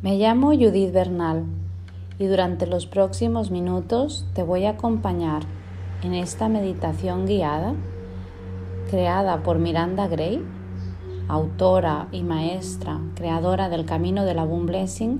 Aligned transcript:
Me 0.00 0.16
llamo 0.16 0.52
Judith 0.52 0.92
Bernal 0.92 1.42
y 2.20 2.26
durante 2.26 2.68
los 2.68 2.86
próximos 2.86 3.50
minutos 3.50 4.24
te 4.32 4.44
voy 4.44 4.64
a 4.64 4.70
acompañar 4.70 5.42
en 6.04 6.14
esta 6.14 6.48
meditación 6.48 7.26
guiada 7.26 7.74
creada 8.92 9.42
por 9.42 9.58
Miranda 9.58 10.06
Gray, 10.06 10.40
autora 11.26 12.06
y 12.12 12.22
maestra 12.22 13.00
creadora 13.16 13.68
del 13.68 13.86
Camino 13.86 14.24
de 14.24 14.34
la 14.34 14.44
Boom 14.44 14.66
Blessing, 14.66 15.18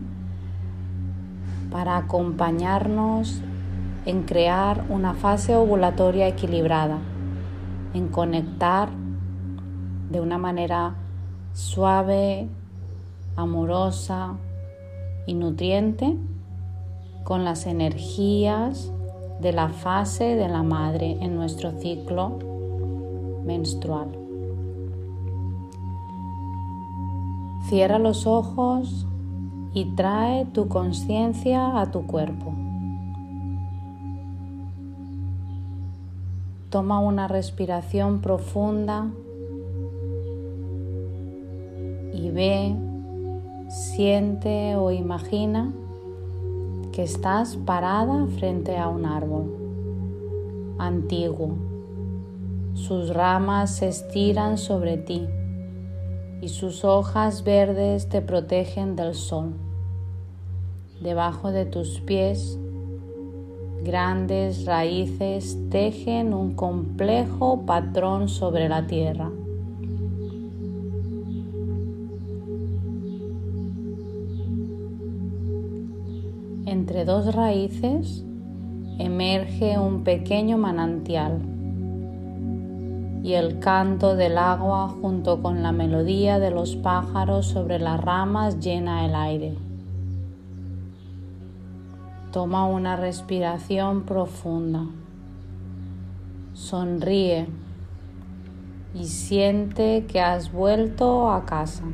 para 1.72 1.96
acompañarnos 1.96 3.40
en 4.06 4.22
crear 4.22 4.84
una 4.90 5.14
fase 5.14 5.56
ovulatoria 5.56 6.28
equilibrada, 6.28 6.98
en 7.94 8.06
conectar 8.06 8.90
de 10.08 10.20
una 10.20 10.38
manera 10.38 10.94
suave, 11.52 12.46
amorosa, 13.34 14.36
y 15.28 15.34
nutriente 15.34 16.16
con 17.22 17.44
las 17.44 17.66
energías 17.66 18.90
de 19.40 19.52
la 19.52 19.68
fase 19.68 20.24
de 20.24 20.48
la 20.48 20.62
madre 20.62 21.18
en 21.20 21.36
nuestro 21.36 21.70
ciclo 21.78 22.38
menstrual. 23.44 24.08
Cierra 27.68 27.98
los 27.98 28.26
ojos 28.26 29.06
y 29.74 29.84
trae 29.94 30.46
tu 30.46 30.68
conciencia 30.68 31.78
a 31.78 31.90
tu 31.90 32.06
cuerpo. 32.06 32.54
Toma 36.70 37.00
una 37.00 37.28
respiración 37.28 38.22
profunda 38.22 39.10
y 42.14 42.30
ve 42.30 42.87
Siente 43.68 44.76
o 44.76 44.90
imagina 44.90 45.70
que 46.90 47.02
estás 47.02 47.54
parada 47.54 48.26
frente 48.38 48.78
a 48.78 48.88
un 48.88 49.04
árbol 49.04 50.76
antiguo. 50.78 51.50
Sus 52.72 53.12
ramas 53.12 53.76
se 53.76 53.88
estiran 53.88 54.56
sobre 54.56 54.96
ti 54.96 55.28
y 56.40 56.48
sus 56.48 56.82
hojas 56.82 57.44
verdes 57.44 58.08
te 58.08 58.22
protegen 58.22 58.96
del 58.96 59.14
sol. 59.14 59.52
Debajo 61.02 61.52
de 61.52 61.66
tus 61.66 62.00
pies, 62.00 62.58
grandes 63.82 64.64
raíces 64.64 65.58
tejen 65.68 66.32
un 66.32 66.54
complejo 66.54 67.66
patrón 67.66 68.30
sobre 68.30 68.70
la 68.70 68.86
tierra. 68.86 69.30
Entre 76.88 77.04
dos 77.04 77.34
raíces 77.34 78.24
emerge 78.98 79.78
un 79.78 80.04
pequeño 80.04 80.56
manantial 80.56 81.38
y 83.22 83.34
el 83.34 83.58
canto 83.58 84.16
del 84.16 84.38
agua 84.38 84.88
junto 84.88 85.42
con 85.42 85.62
la 85.62 85.70
melodía 85.70 86.38
de 86.38 86.50
los 86.50 86.76
pájaros 86.76 87.44
sobre 87.44 87.78
las 87.78 88.00
ramas 88.00 88.58
llena 88.60 89.04
el 89.04 89.14
aire. 89.14 89.54
Toma 92.32 92.64
una 92.64 92.96
respiración 92.96 94.04
profunda. 94.04 94.86
Sonríe 96.54 97.48
y 98.94 99.04
siente 99.04 100.06
que 100.06 100.22
has 100.22 100.50
vuelto 100.50 101.30
a 101.30 101.44
casa. 101.44 101.84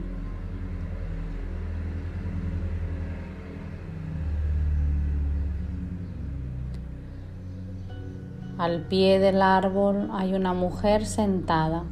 Al 8.65 8.81
pie 8.81 9.19
del 9.19 9.43
árbol 9.43 10.09
hay 10.15 10.33
una 10.33 10.55
mujer 10.55 11.05
sentada 11.05 11.85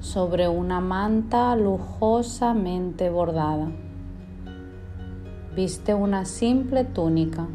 sobre 0.00 0.48
una 0.48 0.80
manta 0.80 1.54
lujosamente 1.56 3.10
bordada. 3.10 3.70
Viste 5.54 5.92
una 5.92 6.24
simple 6.24 6.84
túnica 6.84 7.48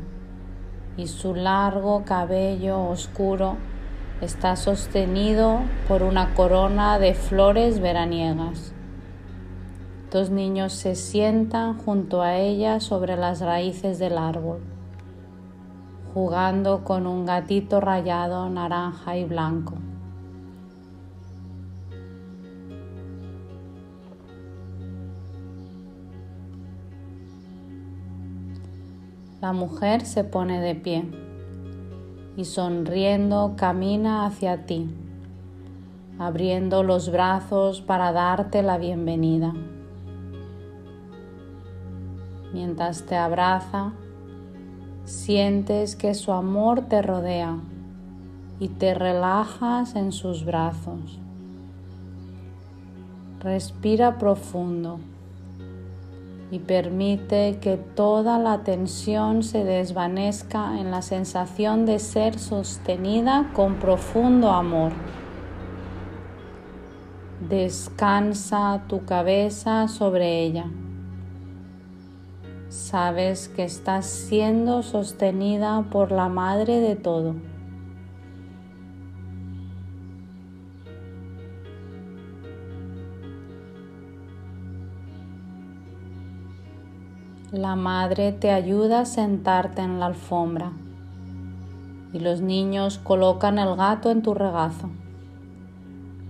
y 0.95 1.07
su 1.07 1.33
largo 1.33 2.03
cabello 2.06 2.83
oscuro 2.88 3.56
está 4.22 4.56
sostenido 4.57 5.62
por 5.88 6.03
una 6.03 6.35
corona 6.35 7.00
de 7.00 7.16
flores 7.16 7.79
veraniegas. 7.79 8.73
Dos 10.12 10.29
niños 10.29 10.72
se 10.73 10.94
sientan 10.94 11.79
junto 11.79 12.22
a 12.22 12.35
ella 12.35 12.79
sobre 12.79 13.17
las 13.17 13.41
raíces 13.41 13.97
del 13.97 14.19
árbol 14.19 14.75
jugando 16.16 16.86
con 16.86 17.08
un 17.08 17.26
gatito 17.26 17.81
rayado 17.81 18.50
naranja 18.50 19.18
y 19.18 19.26
blanco. 19.26 19.74
La 29.42 29.52
mujer 29.52 30.06
se 30.06 30.24
pone 30.24 30.62
de 30.62 30.75
pie 30.75 31.04
y 32.38 32.46
sonriendo 32.46 33.56
camina 33.58 34.25
hacia 34.25 34.66
ti, 34.66 34.90
abriendo 36.18 36.81
los 36.84 37.12
brazos 37.12 37.81
para 37.81 38.14
darte 38.14 38.64
la 38.64 38.78
bienvenida. 38.78 39.54
Mientras 42.54 43.06
te 43.06 43.18
abraza, 43.18 43.92
Sientes 45.06 45.96
que 45.96 46.16
su 46.16 46.32
amor 46.32 46.82
te 46.82 47.04
rodea 47.04 47.60
y 48.60 48.70
te 48.70 48.96
relajas 48.96 49.96
en 49.96 50.12
sus 50.12 50.46
brazos. 50.46 51.20
Respira 53.40 54.18
profundo 54.18 55.00
y 56.50 56.58
permite 56.58 57.60
que 57.62 57.78
toda 57.78 58.40
la 58.40 58.64
tensión 58.64 59.44
se 59.44 59.64
desvanezca 59.64 60.80
en 60.80 60.90
la 60.90 61.04
sensación 61.04 61.86
de 61.86 62.00
ser 62.00 62.40
sostenida 62.40 63.52
con 63.54 63.76
profundo 63.76 64.50
amor. 64.50 64.92
Descansa 67.48 68.86
tu 68.88 69.06
cabeza 69.06 69.88
sobre 69.88 70.42
ella. 70.42 70.66
Sabes 72.70 73.48
que 73.48 73.64
estás 73.64 74.08
siendo 74.08 74.81
sostenida 74.81 75.86
por 75.92 76.12
la 76.12 76.30
Madre 76.30 76.80
de 76.80 76.96
todo. 76.96 77.36
La 87.52 87.75
madre 87.75 88.34
te 88.34 88.52
ayuda 88.52 89.02
a 89.02 89.06
sentarte 89.06 89.81
en 89.81 90.00
la 90.00 90.08
alfombra 90.08 90.74
y 92.12 92.20
los 92.20 92.42
niños 92.42 92.98
colocan 92.98 93.59
el 93.59 93.75
gato 93.75 94.09
en 94.09 94.24
tu 94.24 94.34
regazo. 94.34 94.90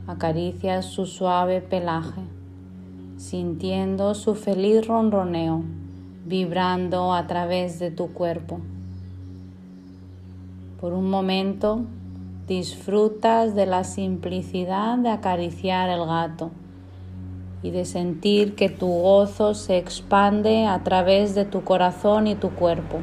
Acaricias 0.06 0.86
su 0.86 1.06
suave 1.06 1.62
pelaje, 1.62 2.22
sintiendo 3.18 4.14
su 4.14 4.36
feliz 4.36 4.86
ronroneo 4.86 5.64
vibrando 6.26 7.14
a 7.14 7.28
través 7.28 7.80
de 7.80 7.92
tu 7.92 8.12
cuerpo. 8.12 8.60
Por 10.82 10.94
un 10.94 11.10
momento 11.10 11.86
disfrutas 12.48 13.56
de 13.56 13.66
la 13.66 13.84
simplicidad 13.84 14.98
de 14.98 15.10
acariciar 15.10 15.90
el 15.90 16.06
gato 16.06 16.52
y 17.64 17.72
de 17.72 17.86
sentir 17.86 18.56
que 18.56 18.70
tu 18.70 18.88
gozo 18.88 19.54
se 19.54 19.78
expande 19.78 20.68
a 20.68 20.84
través 20.84 21.34
de 21.34 21.46
tu 21.46 21.64
corazón 21.64 22.28
y 22.28 22.36
tu 22.36 22.52
cuerpo. 22.52 23.00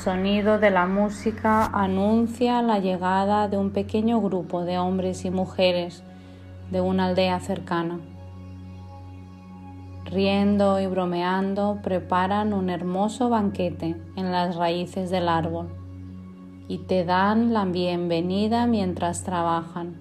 Sonido 0.00 0.58
de 0.58 0.70
la 0.70 0.86
música 0.86 1.66
anuncia 1.66 2.62
la 2.62 2.78
llegada 2.78 3.48
de 3.48 3.58
un 3.58 3.70
pequeño 3.70 4.18
grupo 4.22 4.64
de 4.64 4.78
hombres 4.78 5.26
y 5.26 5.30
mujeres 5.30 6.02
de 6.70 6.80
una 6.80 7.08
aldea 7.08 7.38
cercana. 7.40 8.00
Riendo 10.06 10.80
y 10.80 10.86
bromeando 10.86 11.80
preparan 11.82 12.54
un 12.54 12.70
hermoso 12.70 13.28
banquete 13.28 13.94
en 14.16 14.32
las 14.32 14.56
raíces 14.56 15.10
del 15.10 15.28
árbol 15.28 15.68
y 16.66 16.78
te 16.78 17.04
dan 17.04 17.52
la 17.52 17.66
bienvenida 17.66 18.66
mientras 18.66 19.22
trabajan. 19.22 20.00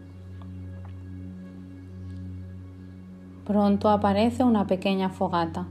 Pronto 3.43 3.89
aparece 3.89 4.45
una 4.45 4.65
pequeña 4.65 5.09
fogata 5.09 5.67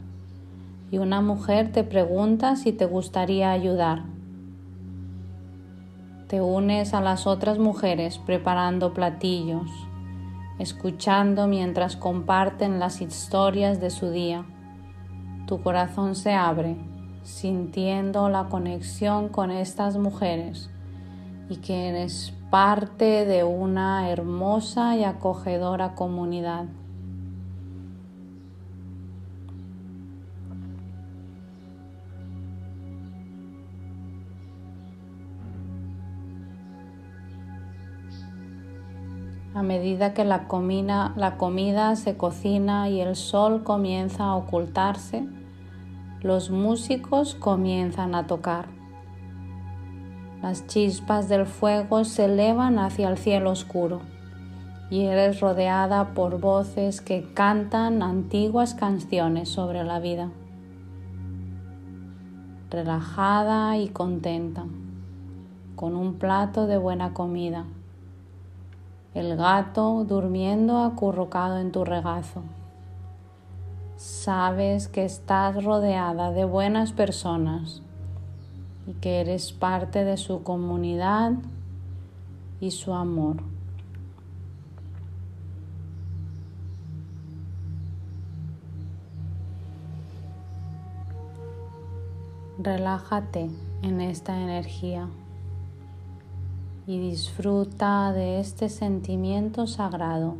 y 0.90 0.98
una 0.98 1.22
mujer 1.22 1.72
te 1.72 1.82
pregunta 1.82 2.56
si 2.56 2.72
te 2.72 2.84
gustaría 2.84 3.52
ayudar. 3.52 4.17
Te 6.28 6.42
unes 6.42 6.92
a 6.92 7.00
las 7.00 7.26
otras 7.26 7.58
mujeres 7.58 8.18
preparando 8.18 8.92
platillos, 8.92 9.70
escuchando 10.58 11.46
mientras 11.46 11.96
comparten 11.96 12.78
las 12.78 13.00
historias 13.00 13.80
de 13.80 13.88
su 13.88 14.10
día. 14.10 14.44
Tu 15.46 15.62
corazón 15.62 16.14
se 16.14 16.34
abre, 16.34 16.76
sintiendo 17.22 18.28
la 18.28 18.50
conexión 18.50 19.30
con 19.30 19.50
estas 19.50 19.96
mujeres 19.96 20.68
y 21.48 21.56
que 21.56 21.88
eres 21.88 22.34
parte 22.50 23.24
de 23.24 23.44
una 23.44 24.10
hermosa 24.10 24.96
y 24.96 25.04
acogedora 25.04 25.94
comunidad. 25.94 26.66
A 39.58 39.62
medida 39.64 40.14
que 40.14 40.24
la 40.24 40.46
comida, 40.46 41.96
se 41.96 42.16
cocina 42.16 42.88
y 42.88 43.00
el 43.00 43.16
sol 43.16 43.64
comienza 43.64 44.22
a 44.26 44.36
ocultarse, 44.36 45.26
los 46.20 46.50
músicos 46.50 47.34
comienzan 47.34 48.14
a 48.14 48.28
tocar. 48.28 48.66
Las 50.42 50.68
chispas 50.68 51.28
del 51.28 51.44
fuego 51.44 52.04
se 52.04 52.26
elevan 52.26 52.78
hacia 52.78 53.08
el 53.08 53.18
cielo 53.18 53.50
oscuro 53.50 54.00
y 54.90 55.06
eres 55.06 55.40
rodeada 55.40 56.14
por 56.14 56.38
voces 56.38 57.00
que 57.00 57.32
cantan 57.34 58.04
antiguas 58.04 58.74
canciones 58.74 59.48
sobre 59.48 59.82
la 59.82 59.98
vida. 59.98 60.30
Relajada 62.70 63.76
y 63.76 63.88
contenta, 63.88 64.66
con 65.74 65.96
un 65.96 66.14
plato 66.14 66.68
de 66.68 66.78
buena 66.78 67.12
comida 67.12 67.64
el 69.18 69.36
gato 69.36 70.04
durmiendo 70.04 70.78
acurrucado 70.78 71.58
en 71.58 71.72
tu 71.72 71.84
regazo. 71.84 72.42
Sabes 73.96 74.86
que 74.86 75.04
estás 75.04 75.64
rodeada 75.64 76.30
de 76.30 76.44
buenas 76.44 76.92
personas 76.92 77.82
y 78.86 78.92
que 78.92 79.20
eres 79.20 79.52
parte 79.52 80.04
de 80.04 80.16
su 80.16 80.44
comunidad 80.44 81.32
y 82.60 82.70
su 82.70 82.94
amor. 82.94 83.38
Relájate 92.60 93.50
en 93.82 94.00
esta 94.00 94.40
energía 94.40 95.08
y 96.88 96.98
disfruta 96.98 98.12
de 98.14 98.40
este 98.40 98.70
sentimiento 98.70 99.66
sagrado 99.66 100.36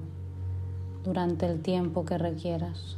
durante 1.05 1.45
el 1.45 1.61
tiempo 1.61 2.07
que 2.07 2.17
requieras. 2.17 2.98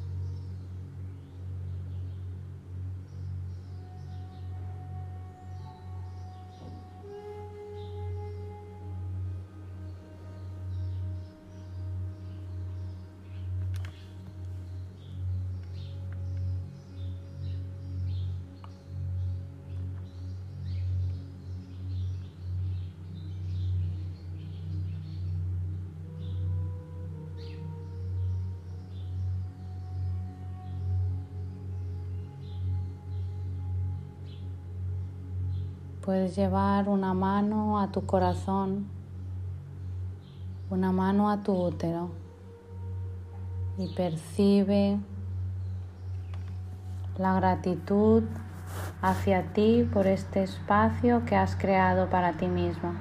Puedes 36.11 36.35
llevar 36.35 36.89
una 36.89 37.15
mano 37.15 37.79
a 37.79 37.93
tu 37.93 38.05
corazón, 38.05 38.89
una 40.69 40.91
mano 40.91 41.31
a 41.31 41.45
tu 41.45 41.53
útero 41.53 42.11
y 43.79 43.87
percibe 43.95 44.99
la 47.17 47.35
gratitud 47.35 48.25
hacia 49.01 49.53
ti 49.53 49.89
por 49.93 50.09
este 50.09 50.43
espacio 50.43 51.25
que 51.27 51.37
has 51.37 51.55
creado 51.55 52.11
para 52.11 52.33
ti 52.33 52.49
misma. 52.49 52.93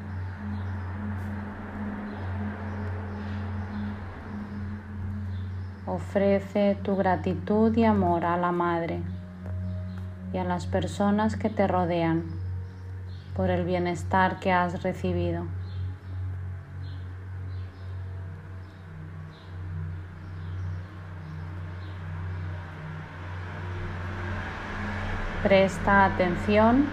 Ofrece 5.88 6.78
tu 6.84 6.96
gratitud 6.96 7.76
y 7.76 7.86
amor 7.86 8.24
a 8.24 8.38
la 8.38 8.52
Madre 8.52 9.02
y 10.32 10.38
a 10.38 10.44
las 10.44 10.68
personas 10.68 11.36
que 11.36 11.50
te 11.50 11.66
rodean 11.68 12.39
por 13.40 13.50
el 13.50 13.64
bienestar 13.64 14.42
que 14.42 14.52
has 14.52 14.84
recibido. 14.84 15.46
Presta 25.42 26.04
atención 26.04 26.84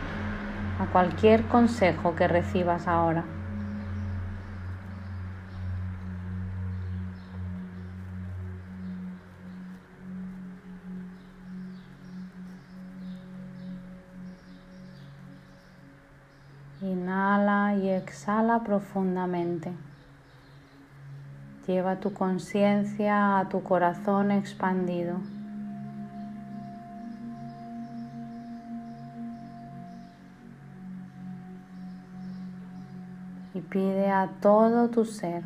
a 0.78 0.86
cualquier 0.92 1.42
consejo 1.48 2.14
que 2.14 2.28
recibas 2.28 2.86
ahora. 2.86 3.24
Exhala 18.06 18.62
profundamente. 18.62 19.72
Lleva 21.66 21.96
tu 21.96 22.12
conciencia 22.12 23.40
a 23.40 23.48
tu 23.48 23.64
corazón 23.64 24.30
expandido. 24.30 25.16
Y 33.54 33.60
pide 33.60 34.10
a 34.10 34.28
todo 34.40 34.88
tu 34.90 35.04
ser, 35.04 35.42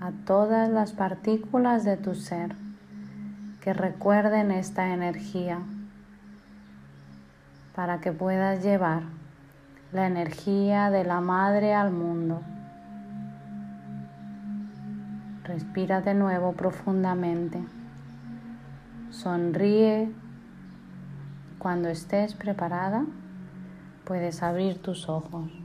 a 0.00 0.10
todas 0.26 0.68
las 0.68 0.92
partículas 0.92 1.84
de 1.84 1.96
tu 1.96 2.14
ser, 2.14 2.54
que 3.62 3.72
recuerden 3.72 4.50
esta 4.50 4.92
energía 4.92 5.60
para 7.74 8.00
que 8.00 8.12
puedas 8.12 8.62
llevar 8.62 9.21
la 9.92 10.06
energía 10.06 10.90
de 10.90 11.04
la 11.04 11.20
madre 11.20 11.74
al 11.74 11.92
mundo. 11.92 12.40
Respira 15.44 16.00
de 16.00 16.14
nuevo 16.14 16.52
profundamente. 16.52 17.62
Sonríe. 19.10 20.10
Cuando 21.58 21.90
estés 21.90 22.34
preparada, 22.34 23.04
puedes 24.04 24.42
abrir 24.42 24.80
tus 24.80 25.08
ojos. 25.08 25.61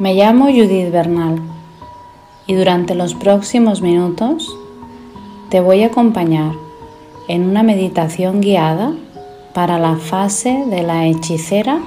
Me 0.00 0.14
llamo 0.14 0.46
Judith 0.46 0.90
Bernal 0.90 1.42
y 2.46 2.54
durante 2.54 2.94
los 2.94 3.12
próximos 3.14 3.82
minutos 3.82 4.50
te 5.50 5.60
voy 5.60 5.82
a 5.82 5.88
acompañar 5.88 6.52
en 7.28 7.46
una 7.46 7.62
meditación 7.62 8.40
guiada 8.40 8.94
para 9.52 9.78
la 9.78 9.96
fase 9.96 10.64
de 10.70 10.82
la 10.82 11.06
hechicera 11.06 11.80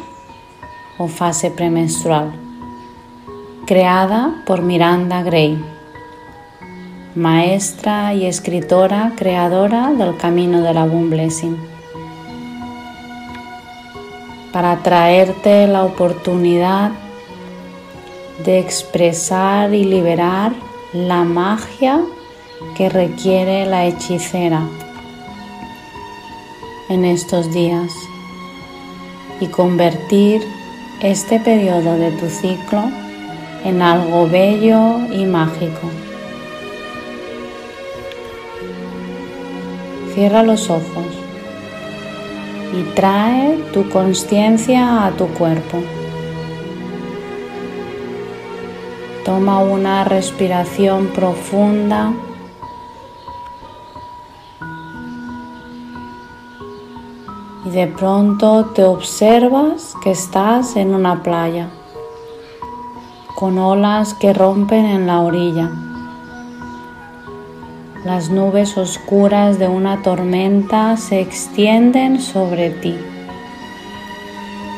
o 1.00 1.08
fase 1.08 1.50
premenstrual, 1.50 2.34
creada 3.66 4.44
por 4.46 4.62
Miranda 4.62 5.24
Gray, 5.24 5.58
maestra 7.16 8.14
y 8.14 8.28
escritora 8.28 9.14
creadora 9.16 9.92
del 9.92 10.18
Camino 10.18 10.62
de 10.62 10.72
la 10.72 10.86
Boom 10.86 11.10
Blessing, 11.10 11.58
para 14.52 14.84
traerte 14.84 15.66
la 15.66 15.84
oportunidad 15.84 16.92
de 18.40 18.60
expresar 18.60 19.74
y 19.74 19.84
liberar 19.84 20.54
la 20.94 21.24
magia 21.24 22.02
que 22.76 22.90
requiere 22.90 23.66
la 23.66 23.86
hechicera 23.86 24.68
en 26.90 27.06
estos 27.06 27.52
días 27.54 27.92
y 29.40 29.48
convertir 29.48 30.42
este 31.02 31.40
periodo 31.40 31.98
de 31.98 32.12
tu 32.12 32.28
ciclo 32.28 32.84
en 33.66 33.82
algo 33.82 34.28
bello 34.28 35.00
y 35.12 35.26
mágico. 35.26 35.90
Cierra 40.14 40.44
los 40.44 40.70
ojos 40.70 41.08
y 42.74 42.84
trae 42.96 43.58
tu 43.74 43.90
conciencia 43.90 45.06
a 45.06 45.12
tu 45.12 45.28
cuerpo. 45.30 45.82
Toma 49.26 49.60
una 49.60 50.04
respiración 50.04 51.08
profunda. 51.08 52.12
Y 57.66 57.70
de 57.70 57.88
pronto 57.88 58.66
te 58.76 58.84
observas 58.84 59.94
que 60.04 60.12
estás 60.12 60.76
en 60.76 60.94
una 60.94 61.24
playa 61.24 61.70
con 63.36 63.58
olas 63.58 64.14
que 64.14 64.34
rompen 64.34 64.86
en 64.86 65.08
la 65.08 65.22
orilla. 65.22 65.72
Las 68.04 68.30
nubes 68.30 68.78
oscuras 68.78 69.58
de 69.58 69.70
una 69.70 70.02
tormenta 70.02 70.98
se 70.98 71.22
extienden 71.22 72.20
sobre 72.20 72.72
ti 72.72 72.98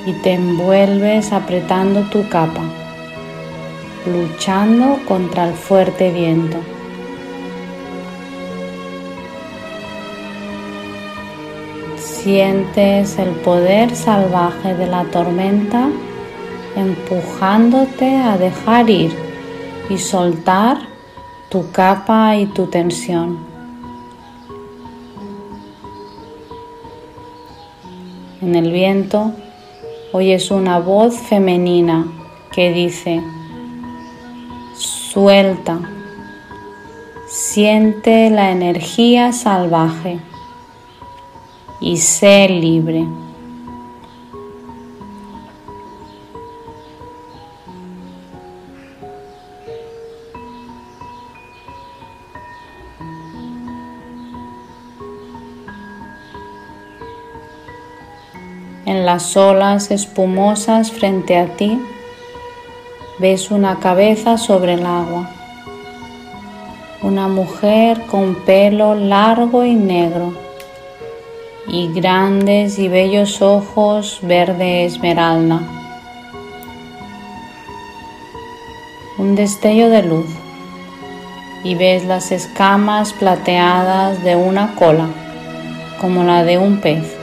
y 0.06 0.14
te 0.22 0.34
envuelves 0.34 1.34
apretando 1.34 2.04
tu 2.12 2.30
capa 2.30 2.62
luchando 4.06 5.00
contra 5.08 5.50
el 5.50 5.54
fuerte 5.54 6.12
viento. 6.12 6.58
Sientes 11.98 13.18
el 13.20 13.30
poder 13.30 13.96
salvaje 13.96 14.74
de 14.74 14.88
la 14.88 15.04
tormenta 15.06 15.90
empujándote 16.76 18.18
a 18.18 18.38
dejar 18.38 18.90
ir 18.90 19.12
y 19.90 19.98
soltar 19.98 20.78
tu 21.50 21.72
capa 21.72 22.36
y 22.36 22.48
tu 22.48 22.68
tensión. 22.68 23.38
En 28.42 28.56
el 28.56 28.72
viento 28.72 29.32
oyes 30.12 30.52
una 30.52 30.80
voz 30.80 31.18
femenina 31.18 32.06
que 32.52 32.72
dice, 32.72 33.22
Suelta. 35.16 35.80
Siente 37.30 38.30
la 38.30 38.52
energía 38.52 39.32
salvaje 39.32 40.20
y 41.80 41.96
sé 41.96 42.50
libre. 42.50 43.08
En 58.86 59.06
las 59.06 59.38
olas 59.38 59.92
espumosas 59.92 60.92
frente 60.92 61.38
a 61.38 61.56
ti, 61.56 61.80
ves 63.18 63.50
una 63.50 63.80
cabeza 63.80 64.38
sobre 64.38 64.74
el 64.74 64.86
agua, 64.86 65.30
una 67.02 67.28
mujer 67.28 68.02
con 68.08 68.36
pelo 68.46 68.94
largo 68.94 69.64
y 69.64 69.74
negro 69.74 70.34
y 71.68 71.92
grandes 71.94 72.78
y 72.78 72.90
bellos 72.90 73.42
ojos 73.42 74.20
verde 74.22 74.86
esmeralda. 74.86 75.62
Un 79.18 79.36
destello 79.36 79.90
de 79.90 80.04
luz 80.04 80.28
y 81.64 81.76
ves 81.76 82.04
las 82.06 82.32
escamas 82.32 83.14
plateadas 83.14 84.24
de 84.24 84.36
una 84.36 84.76
cola 84.76 85.08
como 86.02 86.24
la 86.24 86.44
de 86.44 86.58
un 86.58 86.82
pez. 86.82 87.15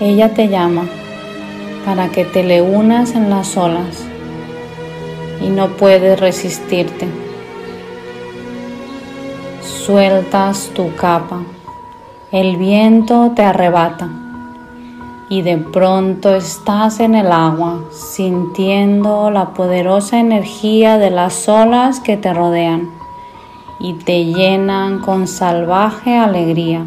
Ella 0.00 0.32
te 0.32 0.46
llama 0.46 0.86
para 1.84 2.08
que 2.10 2.24
te 2.24 2.44
le 2.44 2.62
unas 2.62 3.16
en 3.16 3.30
las 3.30 3.56
olas 3.56 4.06
y 5.40 5.48
no 5.48 5.70
puedes 5.70 6.20
resistirte. 6.20 7.08
Sueltas 9.60 10.70
tu 10.72 10.94
capa, 10.94 11.40
el 12.30 12.58
viento 12.58 13.32
te 13.34 13.42
arrebata 13.42 14.08
y 15.28 15.42
de 15.42 15.58
pronto 15.58 16.32
estás 16.32 17.00
en 17.00 17.16
el 17.16 17.32
agua 17.32 17.80
sintiendo 17.90 19.32
la 19.32 19.52
poderosa 19.52 20.20
energía 20.20 20.96
de 20.98 21.10
las 21.10 21.48
olas 21.48 21.98
que 21.98 22.16
te 22.16 22.32
rodean 22.32 22.88
y 23.80 23.94
te 23.94 24.26
llenan 24.26 25.00
con 25.00 25.26
salvaje 25.26 26.16
alegría. 26.16 26.84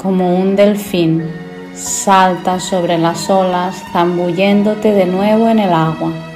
Como 0.00 0.34
un 0.34 0.56
delfín, 0.56 1.22
salta 1.74 2.58
sobre 2.58 2.96
las 2.96 3.28
olas 3.28 3.84
zambulléndote 3.92 4.92
de 4.92 5.04
nuevo 5.04 5.48
en 5.48 5.58
el 5.58 5.72
agua. 5.72 6.29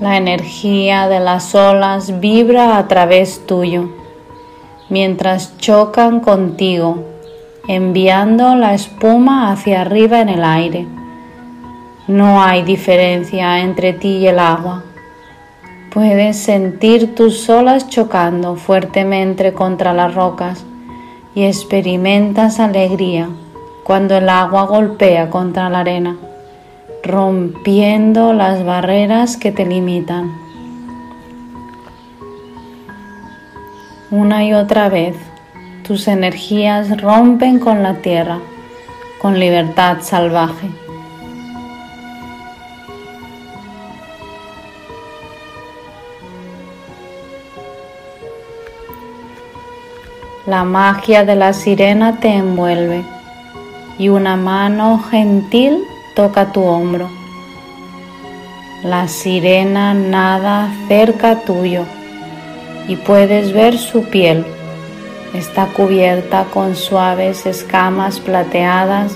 La 0.00 0.16
energía 0.16 1.08
de 1.08 1.18
las 1.18 1.56
olas 1.56 2.20
vibra 2.20 2.78
a 2.78 2.86
través 2.86 3.44
tuyo 3.46 3.88
mientras 4.88 5.58
chocan 5.58 6.20
contigo, 6.20 7.02
enviando 7.66 8.54
la 8.54 8.74
espuma 8.74 9.50
hacia 9.50 9.80
arriba 9.80 10.20
en 10.20 10.28
el 10.28 10.44
aire. 10.44 10.86
No 12.06 12.40
hay 12.40 12.62
diferencia 12.62 13.58
entre 13.58 13.92
ti 13.92 14.18
y 14.18 14.28
el 14.28 14.38
agua. 14.38 14.84
Puedes 15.92 16.36
sentir 16.36 17.16
tus 17.16 17.50
olas 17.50 17.88
chocando 17.88 18.54
fuertemente 18.54 19.52
contra 19.52 19.92
las 19.92 20.14
rocas 20.14 20.64
y 21.34 21.42
experimentas 21.42 22.60
alegría 22.60 23.28
cuando 23.82 24.16
el 24.16 24.28
agua 24.28 24.64
golpea 24.66 25.28
contra 25.28 25.68
la 25.68 25.80
arena 25.80 26.16
rompiendo 27.02 28.32
las 28.32 28.64
barreras 28.64 29.36
que 29.36 29.52
te 29.52 29.64
limitan. 29.64 30.30
Una 34.10 34.44
y 34.44 34.54
otra 34.54 34.88
vez, 34.88 35.16
tus 35.86 36.08
energías 36.08 37.00
rompen 37.00 37.58
con 37.58 37.82
la 37.82 37.94
tierra, 37.96 38.38
con 39.20 39.38
libertad 39.38 39.98
salvaje. 40.00 40.68
La 50.46 50.64
magia 50.64 51.26
de 51.26 51.36
la 51.36 51.52
sirena 51.52 52.20
te 52.20 52.28
envuelve 52.28 53.04
y 53.98 54.08
una 54.08 54.36
mano 54.36 54.98
gentil 55.10 55.84
toca 56.18 56.50
tu 56.50 56.64
hombro. 56.64 57.08
La 58.82 59.06
sirena 59.06 59.94
nada 59.94 60.68
cerca 60.88 61.44
tuyo 61.44 61.84
y 62.88 62.96
puedes 62.96 63.52
ver 63.52 63.78
su 63.78 64.02
piel. 64.02 64.44
Está 65.32 65.66
cubierta 65.66 66.46
con 66.52 66.74
suaves 66.74 67.46
escamas 67.46 68.18
plateadas 68.18 69.14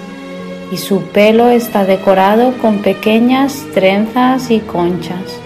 y 0.71 0.77
su 0.77 1.03
pelo 1.03 1.49
está 1.49 1.85
decorado 1.85 2.53
con 2.63 2.79
pequeñas 2.83 3.67
trenzas 3.75 4.53
y 4.53 4.61
conchas. 4.61 5.41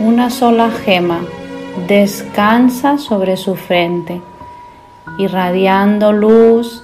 Una 0.00 0.28
sola 0.28 0.72
gema 0.72 1.20
descansa 1.86 2.98
sobre 2.98 3.36
su 3.36 3.54
frente, 3.54 4.20
irradiando 5.18 6.10
luz 6.12 6.82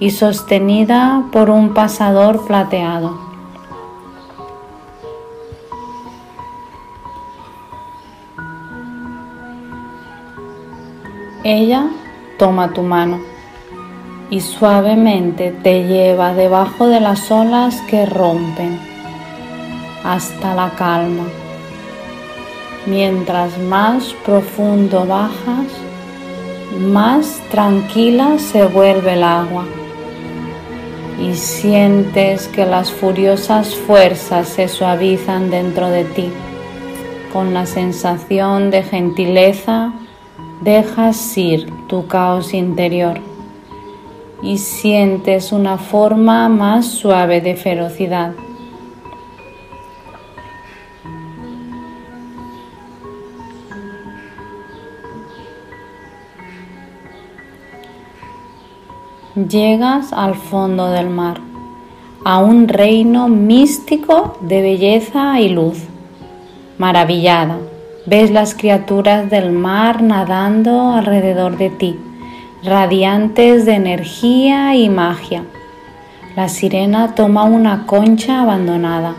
y 0.00 0.10
sostenida 0.10 1.24
por 1.32 1.50
un 1.50 1.72
pasador 1.72 2.44
plateado. 2.46 3.18
Ella 11.44 11.86
toma 12.38 12.72
tu 12.72 12.82
mano 12.82 13.20
y 14.30 14.40
suavemente 14.40 15.50
te 15.50 15.86
lleva 15.86 16.32
debajo 16.32 16.86
de 16.88 17.00
las 17.00 17.30
olas 17.30 17.80
que 17.82 18.06
rompen 18.06 18.80
hasta 20.02 20.54
la 20.54 20.70
calma. 20.70 21.24
Mientras 22.86 23.58
más 23.58 24.14
profundo 24.24 25.06
bajas, 25.06 25.68
más 26.78 27.40
tranquila 27.50 28.38
se 28.38 28.66
vuelve 28.66 29.12
el 29.12 29.22
agua 29.22 29.64
y 31.20 31.34
sientes 31.34 32.48
que 32.48 32.66
las 32.66 32.90
furiosas 32.90 33.74
fuerzas 33.74 34.48
se 34.48 34.68
suavizan 34.68 35.50
dentro 35.50 35.88
de 35.88 36.04
ti. 36.04 36.30
Con 37.32 37.54
la 37.54 37.66
sensación 37.66 38.70
de 38.70 38.82
gentileza 38.82 39.92
dejas 40.62 41.36
ir 41.36 41.68
tu 41.88 42.06
caos 42.06 42.54
interior 42.54 43.20
y 44.42 44.58
sientes 44.58 45.52
una 45.52 45.78
forma 45.78 46.48
más 46.48 46.86
suave 46.86 47.40
de 47.40 47.56
ferocidad. 47.56 48.32
Llegas 59.36 60.12
al 60.12 60.34
fondo 60.34 60.90
del 60.90 61.10
mar, 61.10 61.40
a 62.24 62.38
un 62.38 62.68
reino 62.68 63.28
místico 63.28 64.38
de 64.40 64.62
belleza 64.62 65.40
y 65.40 65.48
luz. 65.48 65.78
Maravillada, 66.78 67.58
ves 68.06 68.30
las 68.30 68.54
criaturas 68.54 69.28
del 69.30 69.50
mar 69.52 70.02
nadando 70.02 70.92
alrededor 70.92 71.56
de 71.56 71.70
ti 71.70 71.98
radiantes 72.64 73.66
de 73.66 73.74
energía 73.74 74.74
y 74.74 74.88
magia. 74.88 75.44
La 76.34 76.48
sirena 76.48 77.14
toma 77.14 77.44
una 77.44 77.84
concha 77.84 78.40
abandonada 78.40 79.14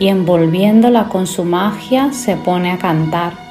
y 0.00 0.08
envolviéndola 0.08 1.08
con 1.08 1.28
su 1.28 1.44
magia 1.44 2.12
se 2.12 2.36
pone 2.36 2.72
a 2.72 2.78
cantar. 2.78 3.43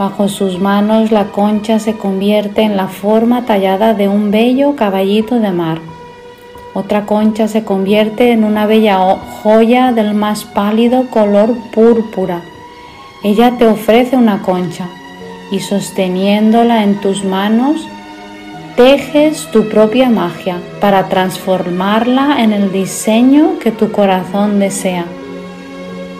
Bajo 0.00 0.30
sus 0.30 0.58
manos 0.58 1.12
la 1.12 1.26
concha 1.26 1.78
se 1.78 1.98
convierte 1.98 2.62
en 2.62 2.74
la 2.74 2.88
forma 2.88 3.44
tallada 3.44 3.92
de 3.92 4.08
un 4.08 4.30
bello 4.30 4.74
caballito 4.74 5.38
de 5.40 5.50
mar. 5.50 5.78
Otra 6.72 7.04
concha 7.04 7.48
se 7.48 7.64
convierte 7.64 8.32
en 8.32 8.44
una 8.44 8.64
bella 8.64 8.96
joya 9.42 9.92
del 9.92 10.14
más 10.14 10.44
pálido 10.44 11.10
color 11.10 11.54
púrpura. 11.70 12.40
Ella 13.22 13.58
te 13.58 13.66
ofrece 13.66 14.16
una 14.16 14.40
concha 14.40 14.88
y 15.50 15.60
sosteniéndola 15.60 16.82
en 16.82 16.98
tus 17.02 17.22
manos 17.22 17.86
tejes 18.76 19.50
tu 19.50 19.68
propia 19.68 20.08
magia 20.08 20.62
para 20.80 21.10
transformarla 21.10 22.42
en 22.42 22.54
el 22.54 22.72
diseño 22.72 23.58
que 23.58 23.70
tu 23.70 23.92
corazón 23.92 24.60
desea. 24.60 25.04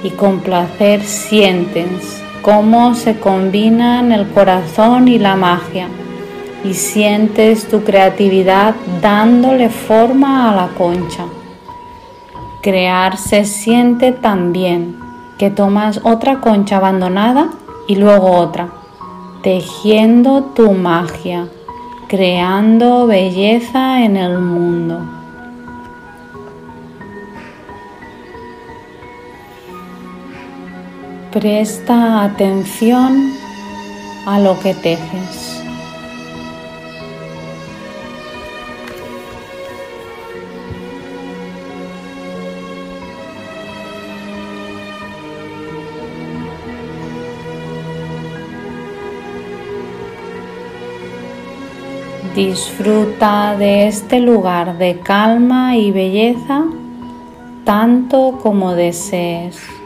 Y 0.04 0.10
con 0.10 0.40
placer 0.40 1.02
sientes 1.02 2.22
cómo 2.42 2.94
se 2.94 3.18
combinan 3.18 4.12
el 4.12 4.28
corazón 4.30 5.08
y 5.08 5.18
la 5.18 5.36
magia. 5.36 5.88
Y 6.64 6.74
sientes 6.74 7.68
tu 7.68 7.84
creatividad 7.84 8.74
dándole 9.00 9.70
forma 9.70 10.50
a 10.50 10.56
la 10.56 10.68
concha. 10.76 11.24
Crear 12.62 13.16
se 13.16 13.44
siente 13.44 14.12
tan 14.12 14.52
bien 14.52 14.98
que 15.38 15.50
tomas 15.50 16.00
otra 16.04 16.40
concha 16.40 16.76
abandonada 16.76 17.48
y 17.88 17.96
luego 17.96 18.32
otra, 18.32 18.68
tejiendo 19.42 20.42
tu 20.54 20.72
magia 20.72 21.48
creando 22.10 23.06
belleza 23.06 24.04
en 24.04 24.16
el 24.16 24.40
mundo. 24.40 25.19
Presta 31.32 32.24
atención 32.24 33.32
a 34.26 34.40
lo 34.40 34.58
que 34.58 34.74
tejes. 34.74 35.62
Disfruta 52.34 53.56
de 53.56 53.86
este 53.86 54.18
lugar 54.18 54.78
de 54.78 54.98
calma 54.98 55.76
y 55.76 55.92
belleza 55.92 56.64
tanto 57.64 58.40
como 58.42 58.74
desees. 58.74 59.79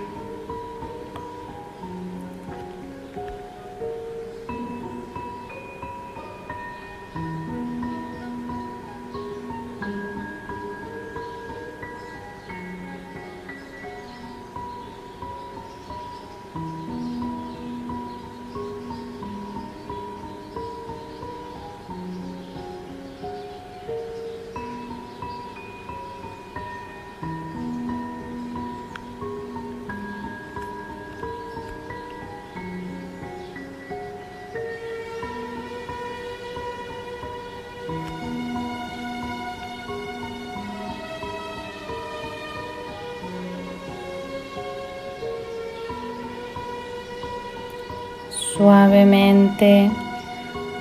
Suavemente 48.95 49.91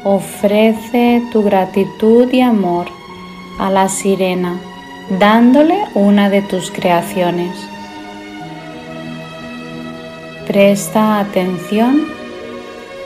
ofrece 0.04 1.24
tu 1.32 1.42
gratitud 1.42 2.32
y 2.32 2.42
amor 2.42 2.86
a 3.58 3.72
la 3.72 3.90
sirena, 3.90 4.60
dándole 5.20 5.80
una 5.96 6.30
de 6.30 6.44
tus 6.44 6.70
creaciones. 6.70 7.58
Presta 10.46 11.22
atención 11.22 12.06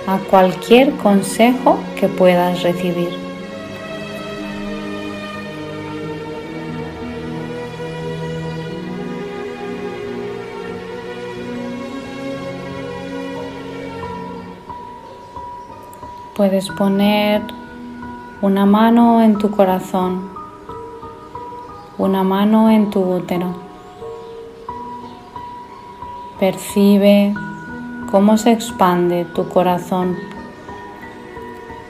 a 0.07 0.17
cualquier 0.29 0.91
consejo 0.97 1.79
que 1.97 2.09
puedas 2.09 2.61
recibir. 2.63 3.26
Puedes 16.37 16.69
poner 16.69 17.41
una 18.41 18.67
mano 18.67 19.23
en 19.23 19.39
tu 19.39 19.49
corazón, 19.49 20.29
una 21.97 22.21
mano 22.21 22.69
en 22.69 22.91
tu 22.91 22.99
útero. 22.99 23.55
Percibe 26.39 27.33
cómo 28.11 28.37
se 28.37 28.51
expande 28.51 29.25
tu 29.25 29.49
corazón 29.49 30.15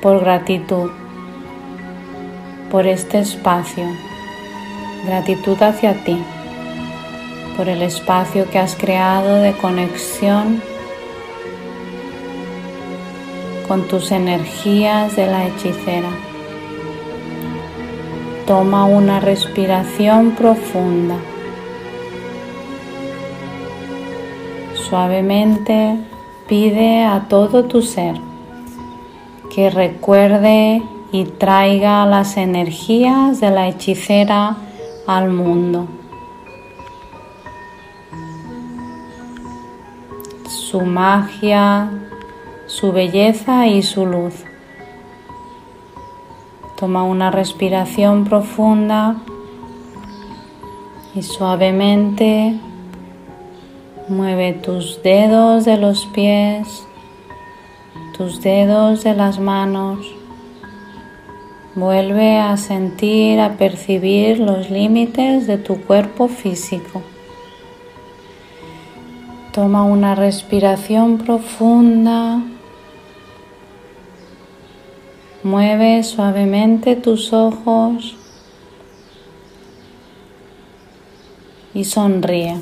por 0.01 0.21
gratitud, 0.21 0.91
por 2.71 2.87
este 2.87 3.19
espacio, 3.19 3.83
gratitud 5.05 5.61
hacia 5.61 6.05
ti, 6.05 6.23
por 7.57 7.67
el 7.67 7.81
espacio 7.81 8.49
que 8.49 8.59
has 8.59 8.77
creado 8.77 9.41
de 9.41 9.51
conexión 9.57 10.61
con 13.67 13.87
tus 13.87 14.11
energías 14.11 15.15
de 15.15 15.27
la 15.27 15.47
hechicera. 15.47 16.09
Toma 18.45 18.85
una 18.85 19.19
respiración 19.19 20.31
profunda. 20.31 21.17
Suavemente 24.73 25.97
pide 26.47 27.03
a 27.03 27.27
todo 27.27 27.65
tu 27.65 27.81
ser 27.81 28.15
que 29.53 29.69
recuerde 29.69 30.81
y 31.11 31.25
traiga 31.25 32.05
las 32.05 32.37
energías 32.37 33.39
de 33.41 33.49
la 33.49 33.67
hechicera 33.67 34.55
al 35.07 35.29
mundo. 35.29 35.87
Su 40.47 40.81
magia, 40.81 41.89
su 42.67 42.91
belleza 42.91 43.67
y 43.67 43.81
su 43.81 44.05
luz. 44.05 44.45
Toma 46.77 47.03
una 47.03 47.31
respiración 47.31 48.23
profunda 48.23 49.15
y 51.15 51.23
suavemente 51.23 52.59
Mueve 54.09 54.53
tus 54.53 55.03
dedos 55.03 55.65
de 55.65 55.75
los 55.75 56.05
pies, 56.05 56.87
tus 58.17 58.41
dedos 58.41 59.03
de 59.03 59.13
las 59.13 59.37
manos. 59.37 59.99
Vuelve 61.75 62.37
a 62.37 62.55
sentir, 62.55 63.41
a 63.41 63.57
percibir 63.57 64.39
los 64.39 64.69
límites 64.69 65.45
de 65.45 65.57
tu 65.57 65.81
cuerpo 65.81 66.29
físico. 66.29 67.01
Toma 69.51 69.83
una 69.83 70.15
respiración 70.15 71.17
profunda. 71.17 72.39
Mueve 75.47 76.03
suavemente 76.03 76.97
tus 76.97 77.31
ojos 77.31 78.17
y 81.73 81.85
sonríe. 81.85 82.57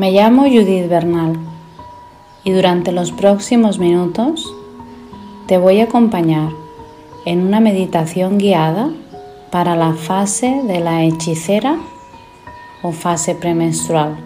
Me 0.00 0.12
llamo 0.12 0.44
Judith 0.44 0.88
Bernal 0.88 1.36
y 2.42 2.52
durante 2.52 2.90
los 2.90 3.12
próximos 3.12 3.78
minutos 3.78 4.50
te 5.46 5.58
voy 5.58 5.80
a 5.80 5.84
acompañar 5.84 6.48
en 7.26 7.42
una 7.42 7.60
meditación 7.60 8.38
guiada 8.38 8.88
para 9.50 9.76
la 9.76 9.92
fase 9.92 10.62
de 10.66 10.80
la 10.80 11.04
hechicera 11.04 11.76
o 12.82 12.92
fase 12.92 13.34
premenstrual, 13.34 14.16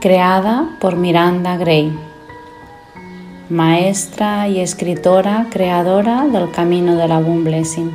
creada 0.00 0.76
por 0.80 0.96
Miranda 0.96 1.56
Gray, 1.56 1.96
maestra 3.50 4.48
y 4.48 4.58
escritora 4.58 5.46
creadora 5.48 6.26
del 6.26 6.50
Camino 6.50 6.96
de 6.96 7.06
la 7.06 7.20
Boom 7.20 7.44
Blessing, 7.44 7.92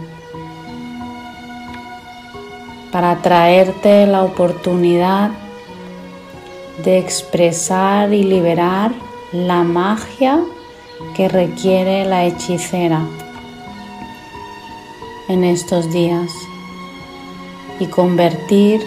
para 2.94 3.18
traerte 3.18 4.08
la 4.08 4.24
oportunidad 4.24 5.32
de 6.83 6.97
expresar 6.99 8.13
y 8.13 8.23
liberar 8.23 8.91
la 9.31 9.63
magia 9.63 10.39
que 11.15 11.27
requiere 11.27 12.05
la 12.05 12.25
hechicera 12.25 13.01
en 15.27 15.43
estos 15.43 15.91
días 15.91 16.31
y 17.79 17.88
convertir 17.88 18.81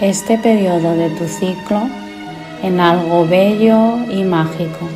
este 0.00 0.38
periodo 0.38 0.94
de 0.94 1.10
tu 1.10 1.26
ciclo 1.26 1.82
en 2.62 2.80
algo 2.80 3.26
bello 3.26 3.98
y 4.10 4.24
mágico. 4.24 4.88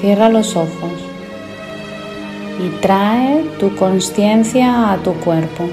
Cierra 0.00 0.28
los 0.28 0.56
ojos 0.56 0.92
y 2.58 2.68
trae 2.80 3.44
tu 3.60 3.74
conciencia 3.76 4.92
a 4.92 4.96
tu 4.98 5.12
cuerpo. 5.14 5.68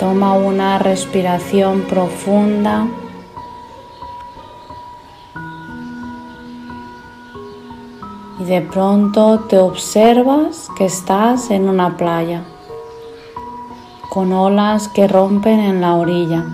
Toma 0.00 0.32
una 0.32 0.78
respiración 0.78 1.82
profunda. 1.82 2.86
Y 8.38 8.44
de 8.44 8.62
pronto 8.62 9.40
te 9.40 9.58
observas 9.58 10.70
que 10.78 10.86
estás 10.86 11.50
en 11.50 11.68
una 11.68 11.98
playa 11.98 12.44
con 14.08 14.32
olas 14.32 14.88
que 14.88 15.06
rompen 15.06 15.60
en 15.60 15.82
la 15.82 15.94
orilla. 15.96 16.46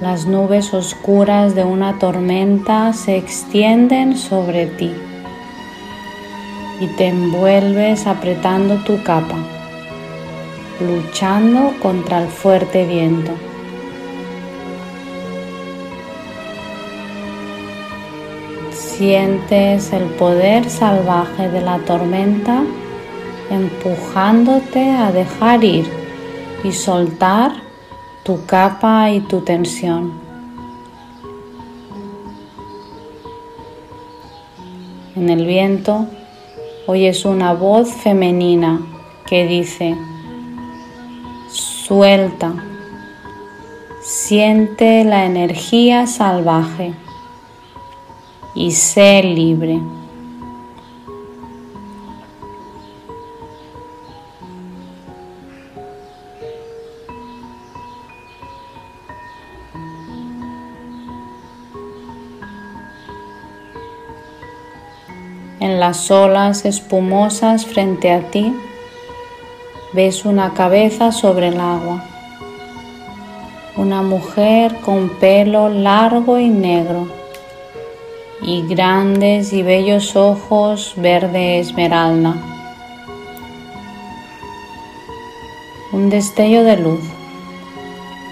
Las 0.00 0.26
nubes 0.26 0.74
oscuras 0.74 1.54
de 1.54 1.62
una 1.62 2.00
tormenta 2.00 2.92
se 2.94 3.16
extienden 3.16 4.18
sobre 4.18 4.66
ti 4.66 4.92
y 6.80 6.88
te 6.96 7.06
envuelves 7.06 8.08
apretando 8.08 8.78
tu 8.78 9.00
capa 9.04 9.51
luchando 10.82 11.74
contra 11.80 12.22
el 12.22 12.28
fuerte 12.28 12.86
viento. 12.86 13.32
Sientes 18.70 19.92
el 19.92 20.04
poder 20.04 20.68
salvaje 20.68 21.48
de 21.48 21.60
la 21.60 21.78
tormenta 21.78 22.62
empujándote 23.50 24.90
a 24.90 25.12
dejar 25.12 25.64
ir 25.64 25.86
y 26.64 26.72
soltar 26.72 27.52
tu 28.24 28.46
capa 28.46 29.10
y 29.10 29.20
tu 29.20 29.40
tensión. 29.40 30.12
En 35.16 35.28
el 35.28 35.46
viento 35.46 36.06
oyes 36.86 37.24
una 37.24 37.52
voz 37.52 37.92
femenina 37.92 38.80
que 39.26 39.46
dice, 39.46 39.96
Suelta. 41.86 42.54
Siente 44.02 45.02
la 45.02 45.24
energía 45.24 46.06
salvaje 46.06 46.94
y 48.54 48.70
sé 48.70 49.24
libre. 49.24 49.80
En 65.58 65.80
las 65.80 66.08
olas 66.12 66.64
espumosas 66.64 67.66
frente 67.66 68.12
a 68.12 68.30
ti, 68.30 68.54
ves 69.92 70.24
una 70.24 70.54
cabeza 70.54 71.12
sobre 71.12 71.48
el 71.48 71.60
agua, 71.60 72.02
una 73.76 74.02
mujer 74.02 74.76
con 74.80 75.10
pelo 75.20 75.68
largo 75.68 76.38
y 76.38 76.48
negro 76.48 77.08
y 78.40 78.66
grandes 78.66 79.52
y 79.52 79.62
bellos 79.62 80.16
ojos 80.16 80.94
verde 80.96 81.58
esmeralda. 81.60 82.34
Un 85.92 86.08
destello 86.08 86.64
de 86.64 86.78
luz 86.78 87.04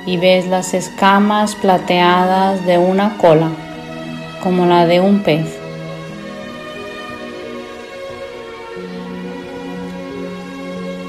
y 0.06 0.16
ves 0.16 0.46
las 0.46 0.72
escamas 0.72 1.54
plateadas 1.56 2.64
de 2.64 2.78
una 2.78 3.18
cola 3.18 3.50
como 4.42 4.64
la 4.64 4.86
de 4.86 5.00
un 5.00 5.22
pez. 5.22 5.59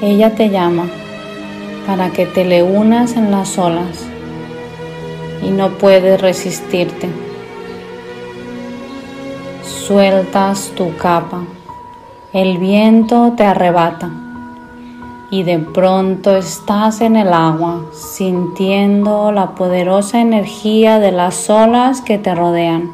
Ella 0.02 0.34
te 0.34 0.50
llama 0.50 0.88
para 1.86 2.10
que 2.10 2.26
te 2.26 2.44
le 2.44 2.64
unas 2.64 3.16
en 3.16 3.30
las 3.30 3.56
olas 3.56 4.04
y 5.44 5.50
no 5.50 5.78
puedes 5.78 6.20
resistirte. 6.20 7.08
Sueltas 9.62 10.72
tu 10.76 10.96
capa, 10.96 11.44
el 12.32 12.58
viento 12.58 13.34
te 13.36 13.44
arrebata 13.44 14.10
y 15.30 15.44
de 15.44 15.60
pronto 15.60 16.36
estás 16.36 17.00
en 17.00 17.14
el 17.14 17.32
agua, 17.32 17.86
sintiendo 17.92 19.30
la 19.30 19.54
poderosa 19.54 20.20
energía 20.20 20.98
de 20.98 21.12
las 21.12 21.48
olas 21.48 22.00
que 22.00 22.18
te 22.18 22.34
rodean 22.34 22.90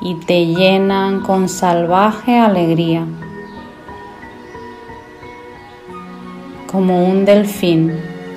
y 0.00 0.14
te 0.14 0.46
llenan 0.46 1.18
con 1.18 1.48
salvaje 1.48 2.38
alegría. 2.38 3.06
Como 6.72 7.04
un 7.04 7.26
delfín, 7.26 7.92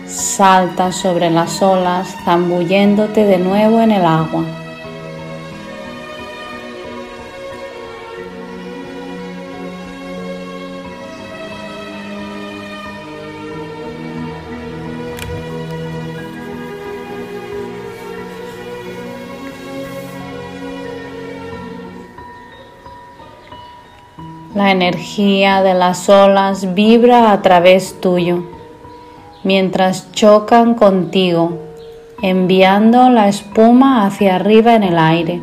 saltas 0.06 0.98
sobre 0.98 1.30
las 1.30 1.62
olas, 1.62 2.17
zambulléndote 2.26 3.24
de 3.24 3.38
nuevo 3.38 3.80
en 3.80 3.91
el 3.91 4.06
agua. 4.06 4.43
Energía 24.71 25.62
de 25.62 25.75
las 25.75 26.10
olas 26.10 26.73
vibra 26.73 27.32
a 27.32 27.43
través 27.43 28.01
tuyo 28.01 28.43
mientras 29.43 30.12
chocan 30.12 30.73
contigo, 30.73 31.60
enviando 32.23 33.12
la 33.12 33.28
espuma 33.28 34.08
hacia 34.08 34.38
arriba 34.38 34.73
en 34.73 34.82
el 34.82 34.97
aire. 34.97 35.39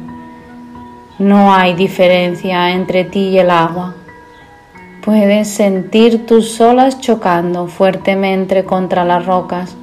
No 1.20 1.54
hay 1.54 1.74
diferencia 1.74 2.72
entre 2.72 3.04
ti 3.04 3.28
y 3.28 3.38
el 3.38 3.50
agua. 3.50 3.94
Puedes 5.04 5.46
sentir 5.46 6.26
tus 6.26 6.60
olas 6.60 7.00
chocando 7.00 7.68
fuertemente 7.68 8.64
contra 8.64 9.04
las 9.04 9.24
rocas 9.24 9.76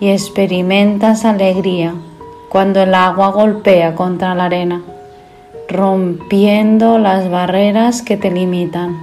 y 0.00 0.10
experimentas 0.10 1.24
alegría 1.24 1.94
cuando 2.50 2.82
el 2.82 2.94
agua 2.94 3.30
golpea 3.30 3.94
contra 3.94 4.34
la 4.34 4.44
arena 4.44 4.82
rompiendo 5.68 6.98
las 6.98 7.30
barreras 7.30 8.02
que 8.02 8.16
te 8.16 8.30
limitan. 8.30 8.96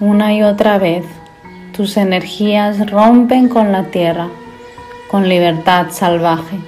Una 0.00 0.34
y 0.34 0.42
otra 0.42 0.78
vez, 0.78 1.04
tus 1.76 1.96
energías 1.96 2.90
rompen 2.90 3.48
con 3.48 3.70
la 3.70 3.84
tierra, 3.84 4.28
con 5.10 5.28
libertad 5.28 5.86
salvaje. 5.90 6.58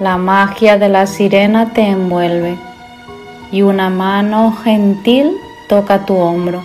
La 0.00 0.18
magia 0.18 0.76
de 0.76 0.88
la 0.88 1.06
sirena 1.06 1.72
te 1.72 1.82
envuelve 1.82 2.58
y 3.50 3.62
una 3.62 3.88
mano 3.88 4.52
gentil 4.62 5.38
toca 5.68 6.04
tu 6.06 6.16
hombro. 6.16 6.62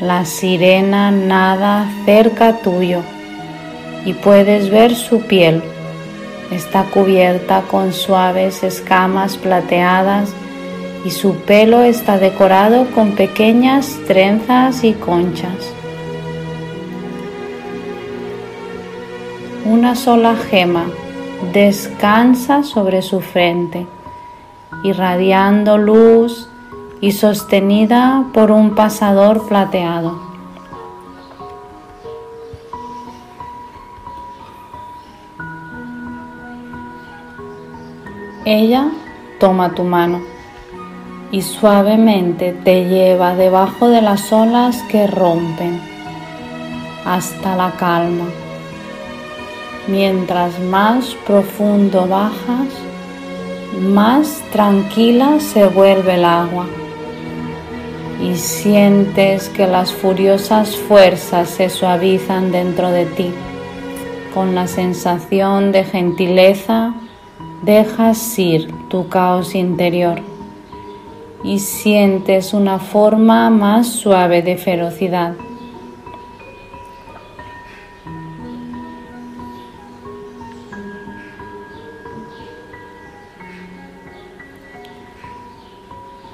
La 0.00 0.24
sirena 0.24 1.10
nada 1.10 1.86
cerca 2.04 2.58
tuyo 2.58 3.02
y 4.04 4.12
puedes 4.12 4.70
ver 4.70 4.94
su 4.94 5.22
piel. 5.22 5.62
Está 6.50 6.84
cubierta 6.84 7.62
con 7.70 7.92
suaves 7.92 8.62
escamas 8.62 9.36
plateadas 9.36 10.30
y 11.04 11.10
su 11.10 11.34
pelo 11.34 11.82
está 11.82 12.18
decorado 12.18 12.86
con 12.94 13.12
pequeñas 13.12 13.98
trenzas 14.06 14.84
y 14.84 14.92
conchas. 14.92 15.72
Una 19.64 19.94
sola 19.94 20.34
gema 20.36 20.86
descansa 21.52 22.62
sobre 22.62 23.02
su 23.02 23.20
frente, 23.20 23.86
irradiando 24.82 25.76
luz 25.76 26.48
y 27.00 27.12
sostenida 27.12 28.24
por 28.32 28.50
un 28.50 28.74
pasador 28.74 29.46
plateado. 29.46 30.18
Ella 38.44 38.88
toma 39.38 39.74
tu 39.74 39.84
mano 39.84 40.20
y 41.30 41.42
suavemente 41.42 42.52
te 42.52 42.86
lleva 42.86 43.34
debajo 43.34 43.90
de 43.90 44.00
las 44.00 44.32
olas 44.32 44.82
que 44.90 45.06
rompen 45.06 45.80
hasta 47.04 47.54
la 47.54 47.72
calma. 47.72 48.24
Mientras 49.86 50.58
más 50.60 51.14
profundo 51.26 52.06
bajas, 52.06 52.68
más 53.80 54.42
tranquila 54.50 55.40
se 55.40 55.66
vuelve 55.66 56.14
el 56.14 56.24
agua 56.24 56.66
y 58.20 58.36
sientes 58.36 59.48
que 59.48 59.66
las 59.66 59.92
furiosas 59.92 60.76
fuerzas 60.76 61.50
se 61.50 61.68
suavizan 61.68 62.50
dentro 62.50 62.90
de 62.90 63.06
ti. 63.06 63.30
Con 64.34 64.54
la 64.54 64.66
sensación 64.66 65.72
de 65.72 65.84
gentileza 65.84 66.94
dejas 67.62 68.38
ir 68.38 68.72
tu 68.88 69.08
caos 69.08 69.54
interior 69.54 70.20
y 71.44 71.60
sientes 71.60 72.52
una 72.52 72.78
forma 72.78 73.50
más 73.50 73.86
suave 73.88 74.42
de 74.42 74.56
ferocidad. 74.56 75.34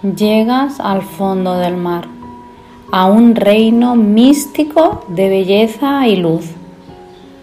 Llegas 0.05 0.81
al 0.81 1.03
fondo 1.03 1.57
del 1.57 1.77
mar, 1.77 2.07
a 2.93 3.07
un 3.07 3.35
reino 3.35 3.97
místico 3.97 5.05
de 5.09 5.31
belleza 5.31 6.07
y 6.07 6.17
luz. 6.17 6.45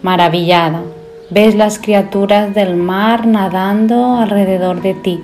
Maravillada, 0.04 0.84
ves 1.32 1.56
las 1.56 1.80
criaturas 1.80 2.54
del 2.54 2.76
mar 2.76 3.26
nadando 3.26 4.18
alrededor 4.18 4.82
de 4.82 4.94
ti, 4.94 5.24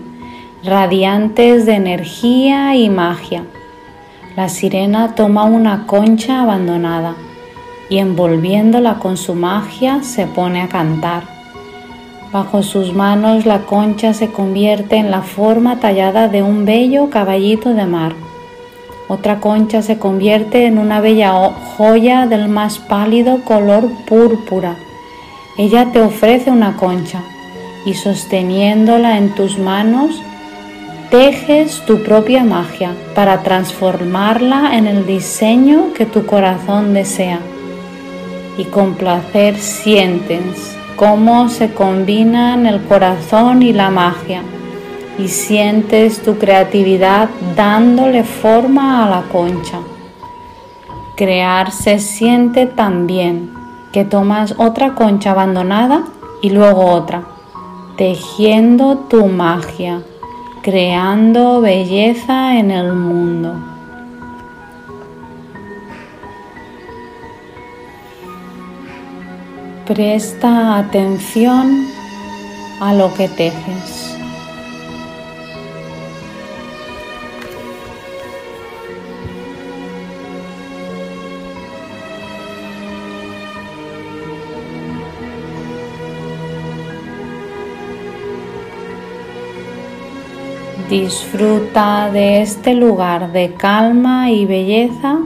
radiantes 0.63 1.67
de 1.67 1.75
energía 1.75 2.75
y 2.75 2.89
magia. 2.89 3.43
La 4.35 4.49
sirena 4.49 5.13
toma 5.13 5.43
una 5.43 5.85
concha 5.85 6.41
abandonada 6.41 7.15
y 7.89 7.99
envolviéndola 7.99 8.95
con 8.95 9.15
su 9.15 9.35
magia 9.35 10.01
se 10.01 10.25
pone 10.25 10.61
a 10.61 10.67
cantar 10.67 11.36
Bajo 12.31 12.61
sus 12.61 12.93
manos 12.93 13.45
la 13.45 13.59
concha 13.59 14.13
se 14.13 14.31
convierte 14.31 14.97
en 14.97 15.11
la 15.11 15.21
forma 15.21 15.79
tallada 15.79 16.27
de 16.27 16.43
un 16.43 16.65
bello 16.65 17.09
caballito 17.09 17.73
de 17.73 17.85
mar. 17.85 18.13
Otra 19.07 19.39
concha 19.39 19.81
se 19.81 19.97
convierte 19.97 20.65
en 20.65 20.77
una 20.77 20.99
bella 20.99 21.31
joya 21.77 22.27
del 22.27 22.49
más 22.49 22.79
pálido 22.79 23.45
color 23.45 23.89
púrpura. 24.05 24.75
Ella 25.57 25.91
te 25.93 26.01
ofrece 26.01 26.51
una 26.51 26.75
concha 26.75 27.23
y 27.85 27.93
sosteniéndola 27.93 29.17
en 29.17 29.33
tus 29.33 29.57
manos, 29.57 30.21
tejes 31.09 31.81
tu 31.85 32.03
propia 32.03 32.43
magia 32.43 32.93
para 33.15 33.41
transformarla 33.41 34.77
en 34.77 34.87
el 34.87 35.05
diseño 35.05 35.93
que 35.93 36.05
tu 36.05 36.25
corazón 36.25 36.93
desea. 36.93 37.39
Y 38.57 38.65
con 38.65 38.95
placer 38.95 39.57
sientes 39.57 40.76
cómo 40.97 41.47
se 41.47 41.73
combinan 41.73 42.65
el 42.65 42.81
corazón 42.81 43.61
y 43.61 43.71
la 43.71 43.91
magia 43.91 44.41
y 45.19 45.27
sientes 45.27 46.23
tu 46.23 46.39
creatividad 46.39 47.29
dándole 47.55 48.23
forma 48.23 49.05
a 49.05 49.09
la 49.09 49.21
concha. 49.31 49.79
Crear 51.15 51.71
se 51.71 51.99
siente 51.99 52.65
tan 52.65 53.05
bien 53.05 53.53
que 53.93 54.05
tomas 54.05 54.55
otra 54.57 54.95
concha 54.95 55.31
abandonada 55.31 56.03
y 56.41 56.49
luego 56.49 56.85
otra, 56.85 57.23
tejiendo 57.95 58.97
tu 59.07 59.27
magia, 59.27 60.01
creando 60.63 61.61
belleza 61.61 62.57
en 62.57 62.71
el 62.71 62.93
mundo. 62.93 63.76
Presta 69.87 70.79
atención 70.79 71.87
a 72.81 72.93
lo 72.93 73.13
que 73.13 73.29
tejes. 73.29 74.17
Disfruta 90.89 92.11
de 92.11 92.41
este 92.41 92.73
lugar 92.73 93.31
de 93.31 93.53
calma 93.53 94.31
y 94.31 94.45
belleza 94.45 95.19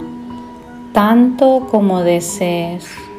tanto 0.94 1.68
como 1.72 2.04
desees. 2.04 3.11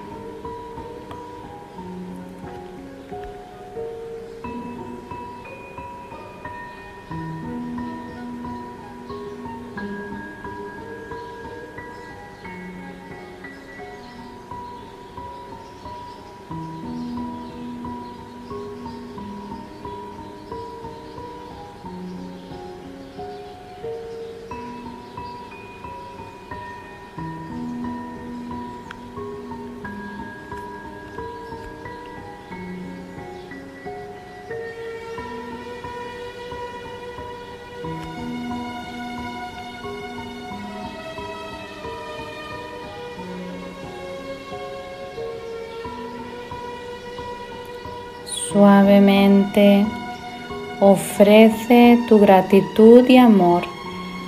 Ofrece 50.81 51.99
tu 52.09 52.19
gratitud 52.19 53.09
y 53.09 53.17
amor 53.17 53.63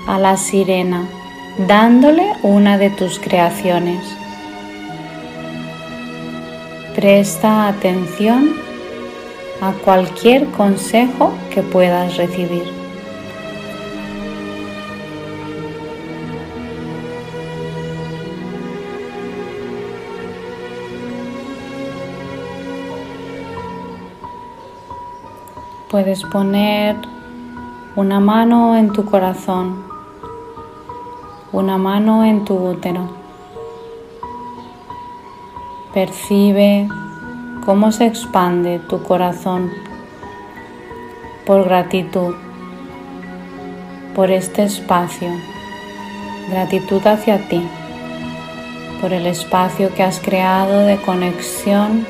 a 0.07 0.19
la 0.19 0.37
sirena, 0.37 1.09
dándole 1.67 2.33
una 2.43 2.79
de 2.79 2.91
tus 2.91 3.19
creaciones. 3.19 3.99
Presta 6.95 7.67
atención 7.67 8.55
a 9.61 9.73
cualquier 9.85 10.47
consejo 10.53 11.33
que 11.53 11.63
puedas 11.63 12.17
recibir. 12.17 12.84
Puedes 25.95 26.25
poner 26.25 26.97
una 27.95 28.19
mano 28.19 28.77
en 28.77 28.93
tu 28.93 29.05
corazón, 29.05 29.85
una 31.53 31.79
mano 31.79 32.25
en 32.25 32.45
tu 32.45 32.57
útero. 32.57 33.11
Percibe 35.93 36.89
cómo 37.65 37.93
se 37.93 38.07
expande 38.07 38.81
tu 38.81 39.05
corazón 39.05 39.71
por 41.47 41.63
gratitud, 41.63 42.35
por 44.17 44.33
este 44.33 44.65
espacio, 44.65 45.29
gratitud 46.51 47.07
hacia 47.07 47.39
ti, 47.49 47.63
por 49.01 49.13
el 49.13 49.29
espacio 49.29 49.95
que 49.95 50.03
has 50.03 50.19
creado 50.19 50.81
de 50.87 50.97
conexión 51.03 52.05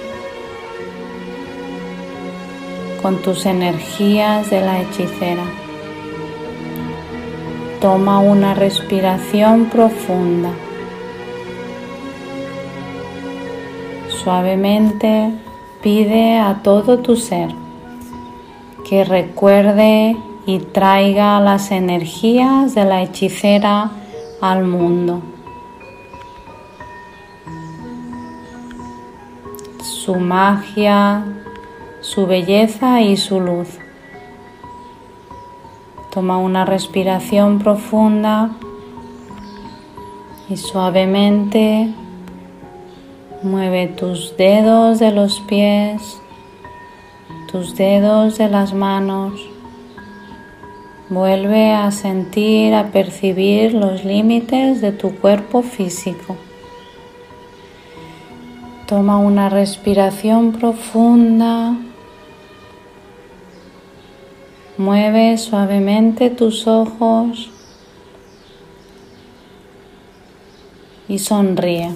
con 3.05 3.21
tus 3.21 3.45
energías 3.45 4.49
de 4.49 4.63
la 4.63 4.81
hechicera. 4.81 5.45
Toma 7.79 8.19
una 8.21 8.55
respiración 8.55 9.67
profunda. 9.67 10.49
Suavemente 14.09 15.35
pide 15.83 16.39
a 16.39 16.63
todo 16.63 17.01
tu 17.01 17.17
ser 17.17 17.51
que 18.89 19.05
recuerde 19.05 20.17
y 20.47 20.61
traiga 20.61 21.39
las 21.41 21.73
energías 21.73 22.75
de 22.75 22.87
la 22.87 23.03
hechicera 23.03 23.91
al 24.41 24.65
mundo. 24.65 25.21
Su 29.83 30.15
magia, 30.15 31.44
su 32.05 32.27
belleza 32.27 33.01
y 33.01 33.17
su 33.17 33.41
luz. 33.41 33.79
Toma 36.13 36.37
una 36.37 36.67
respiración 36.67 37.59
profunda 37.59 38.51
y 40.51 40.59
suavemente 40.59 41.89
mueve 43.43 43.89
tus 43.89 44.37
dedos 44.37 44.99
de 44.99 45.13
los 45.13 45.41
pies, 45.41 46.21
tus 47.51 47.75
dedos 47.75 48.37
de 48.37 48.51
las 48.51 48.75
manos. 48.75 49.41
Vuelve 51.09 51.73
a 51.73 51.91
sentir, 51.91 52.75
a 52.75 52.89
percibir 52.93 53.73
los 53.73 54.05
límites 54.05 54.83
de 54.83 54.93
tu 54.93 55.15
cuerpo 55.17 55.63
físico. 55.63 56.37
Toma 58.87 59.17
una 59.17 59.49
respiración 59.49 60.53
profunda 60.53 61.75
Mueve 64.77 65.39
suavemente 65.39 66.31
tus 66.31 66.67
ojos 66.67 67.51
y 71.09 71.19
sonríe. 71.19 71.93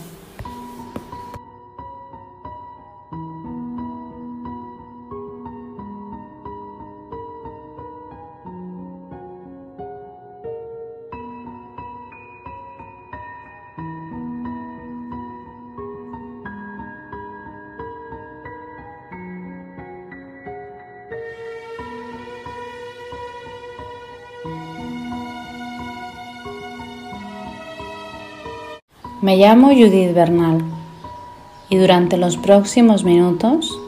Me 29.28 29.36
llamo 29.36 29.68
Judith 29.68 30.14
Bernal 30.14 30.62
y 31.68 31.76
durante 31.76 32.16
los 32.16 32.38
próximos 32.38 33.04
minutos 33.04 33.78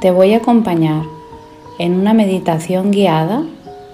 te 0.00 0.10
voy 0.10 0.32
a 0.32 0.38
acompañar 0.38 1.02
en 1.78 2.00
una 2.00 2.14
meditación 2.14 2.90
guiada 2.90 3.42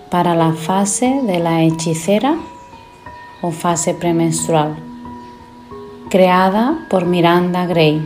para 0.09 0.37
la 0.37 0.53
fase 0.53 1.21
de 1.25 1.41
la 1.41 1.65
hechicera 1.65 2.37
o 3.41 3.51
fase 3.51 3.93
premenstrual, 3.95 4.77
creada 6.09 6.87
por 6.89 7.07
Miranda 7.07 7.67
Gray, 7.67 8.01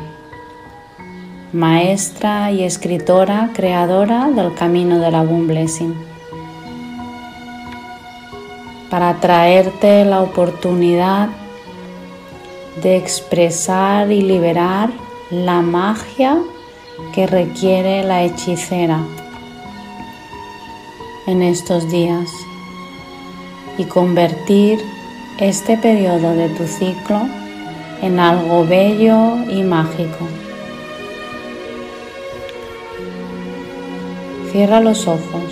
maestra 1.53 2.53
y 2.53 2.63
escritora 2.63 3.51
creadora 3.53 4.31
del 4.31 4.55
Camino 4.55 4.99
de 4.99 5.11
la 5.11 5.23
Boom 5.23 5.47
Blessing, 5.47 5.95
para 8.89 9.21
traerte 9.21 10.07
la 10.07 10.23
oportunidad 10.23 11.29
de 12.83 12.97
expresar 12.97 14.11
y 14.13 14.21
liberar 14.21 14.91
la 15.31 15.61
magia 15.63 16.39
que 17.15 17.27
requiere 17.27 18.05
la 18.05 18.25
hechicera 18.25 19.01
en 21.27 21.43
estos 21.43 21.91
días 21.91 22.29
y 23.79 23.85
convertir 23.85 24.79
este 25.39 25.77
periodo 25.77 26.35
de 26.35 26.49
tu 26.51 26.67
ciclo 26.67 27.23
en 28.03 28.21
algo 28.21 28.65
bello 28.65 29.37
y 29.51 29.63
mágico. 29.63 30.27
Cierra 34.53 34.81
los 34.81 35.07
ojos 35.07 35.43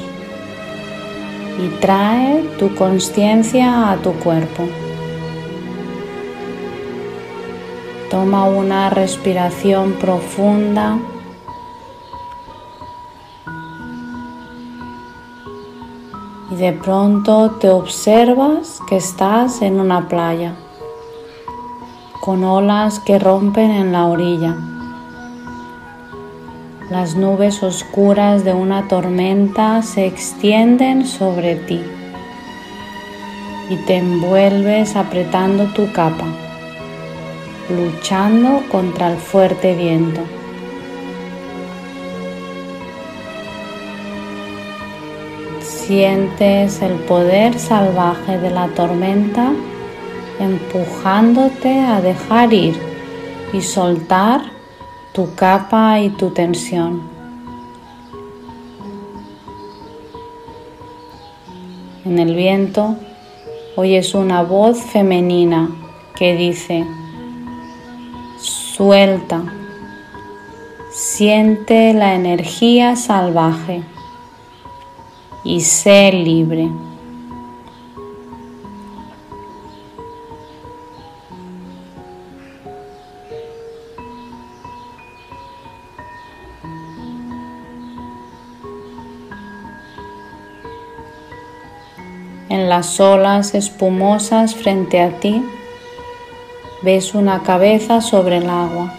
y 1.63 1.69
trae 1.81 2.43
tu 2.59 2.75
conciencia 2.75 3.91
a 3.91 3.97
tu 3.97 4.13
cuerpo. 4.15 4.69
Toma 8.11 8.45
una 8.45 8.91
respiración 8.91 9.95
profunda. 9.95 10.99
Y 16.51 16.57
de 16.57 16.73
pronto 16.73 17.53
te 17.53 17.71
observas 17.71 18.81
que 18.89 18.97
estás 18.97 19.63
en 19.63 19.81
una 19.81 20.09
playa 20.09 20.55
con 22.21 22.45
olas 22.45 23.01
que 23.01 23.19
rompen 23.19 23.71
en 23.71 23.93
la 23.93 24.07
orilla. 24.07 24.57
Las 26.91 27.17
nubes 27.17 27.63
oscuras 27.63 28.45
de 28.45 28.53
una 28.53 28.89
tormenta 28.89 29.83
se 29.83 30.07
extienden 30.07 31.07
sobre 31.07 31.57
ti 31.57 31.83
y 33.71 33.77
te 33.87 33.97
envuelves 33.97 34.95
apretando 34.97 35.65
tu 35.73 35.91
capa 35.93 36.44
luchando 37.71 38.63
contra 38.71 39.13
el 39.13 39.19
fuerte 39.19 39.75
viento. 39.75 40.21
Sientes 45.61 46.81
el 46.83 46.95
poder 47.01 47.59
salvaje 47.59 48.39
de 48.39 48.51
la 48.51 48.69
tormenta 48.69 49.53
empujándote 50.41 51.81
a 51.81 52.01
dejar 52.01 52.53
ir 52.53 52.75
y 53.53 53.61
soltar 53.61 54.43
tu 55.13 55.35
capa 55.35 56.01
y 56.01 56.11
tu 56.11 56.31
tensión. 56.31 57.03
En 62.05 62.19
el 62.19 62.35
viento 62.35 62.97
oyes 63.77 64.15
una 64.15 64.43
voz 64.43 64.81
femenina 64.81 65.71
que 66.17 66.37
dice, 66.37 66.85
Suelta. 68.77 69.45
Siente 70.91 71.95
la 71.95 72.17
energía 72.17 72.97
salvaje 72.97 73.85
y 75.45 75.61
sé 75.61 76.11
libre. 76.11 76.69
En 92.49 92.69
las 92.69 92.99
olas 92.99 93.55
espumosas 93.55 94.57
frente 94.57 95.01
a 95.01 95.21
ti, 95.21 95.45
ves 96.85 97.15
una 97.15 97.43
cabeza 97.43 98.03
sobre 98.03 98.37
el 98.37 98.51
agua, 98.51 98.93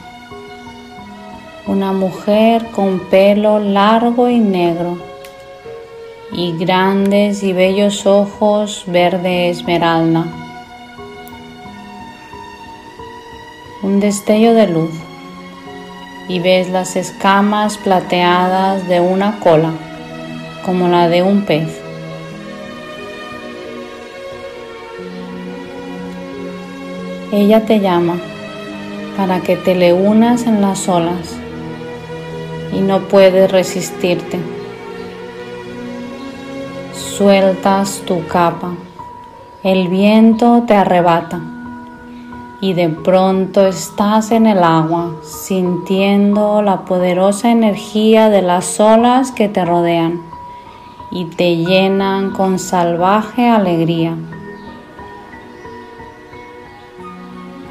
una 1.68 1.94
mujer 1.94 2.66
con 2.72 3.00
pelo 3.12 3.60
largo 3.60 4.28
y 4.28 4.40
negro 4.40 4.98
y 6.32 6.58
grandes 6.58 7.44
y 7.44 7.54
bellos 7.54 8.08
ojos 8.08 8.86
verde 8.88 9.50
esmeralda. 9.50 10.26
Un 13.84 14.00
destello 14.00 14.56
de 14.56 14.68
luz 14.68 14.96
y 16.28 16.40
ves 16.40 16.70
las 16.70 16.96
escamas 16.96 17.78
plateadas 17.78 18.88
de 18.88 19.00
una 19.00 19.40
cola 19.40 19.74
como 20.66 20.88
la 20.88 21.08
de 21.08 21.22
un 21.22 21.46
pez. 21.46 21.85
Ella 27.36 27.66
te 27.66 27.82
llama 27.82 28.16
para 29.18 29.42
que 29.42 29.58
te 29.58 29.76
le 29.76 29.92
unas 29.92 30.48
en 30.48 30.62
las 30.62 30.88
olas 30.88 31.36
y 32.72 32.80
no 32.80 33.10
puedes 33.10 33.52
resistirte. 33.52 34.40
Sueltas 36.94 38.02
tu 38.08 38.26
capa, 38.28 38.72
el 39.64 39.90
viento 39.90 40.64
te 40.66 40.76
arrebata 40.76 41.42
y 42.62 42.72
de 42.72 42.88
pronto 42.88 43.68
estás 43.68 44.32
en 44.32 44.48
el 44.48 44.64
agua 44.64 45.18
sintiendo 45.22 46.62
la 46.62 46.86
poderosa 46.86 47.52
energía 47.52 48.30
de 48.30 48.44
las 48.44 48.80
olas 48.80 49.34
que 49.34 49.50
te 49.50 49.66
rodean 49.66 50.22
y 51.12 51.26
te 51.26 51.58
llenan 51.58 52.32
con 52.32 52.60
salvaje 52.60 53.50
alegría. 53.50 54.16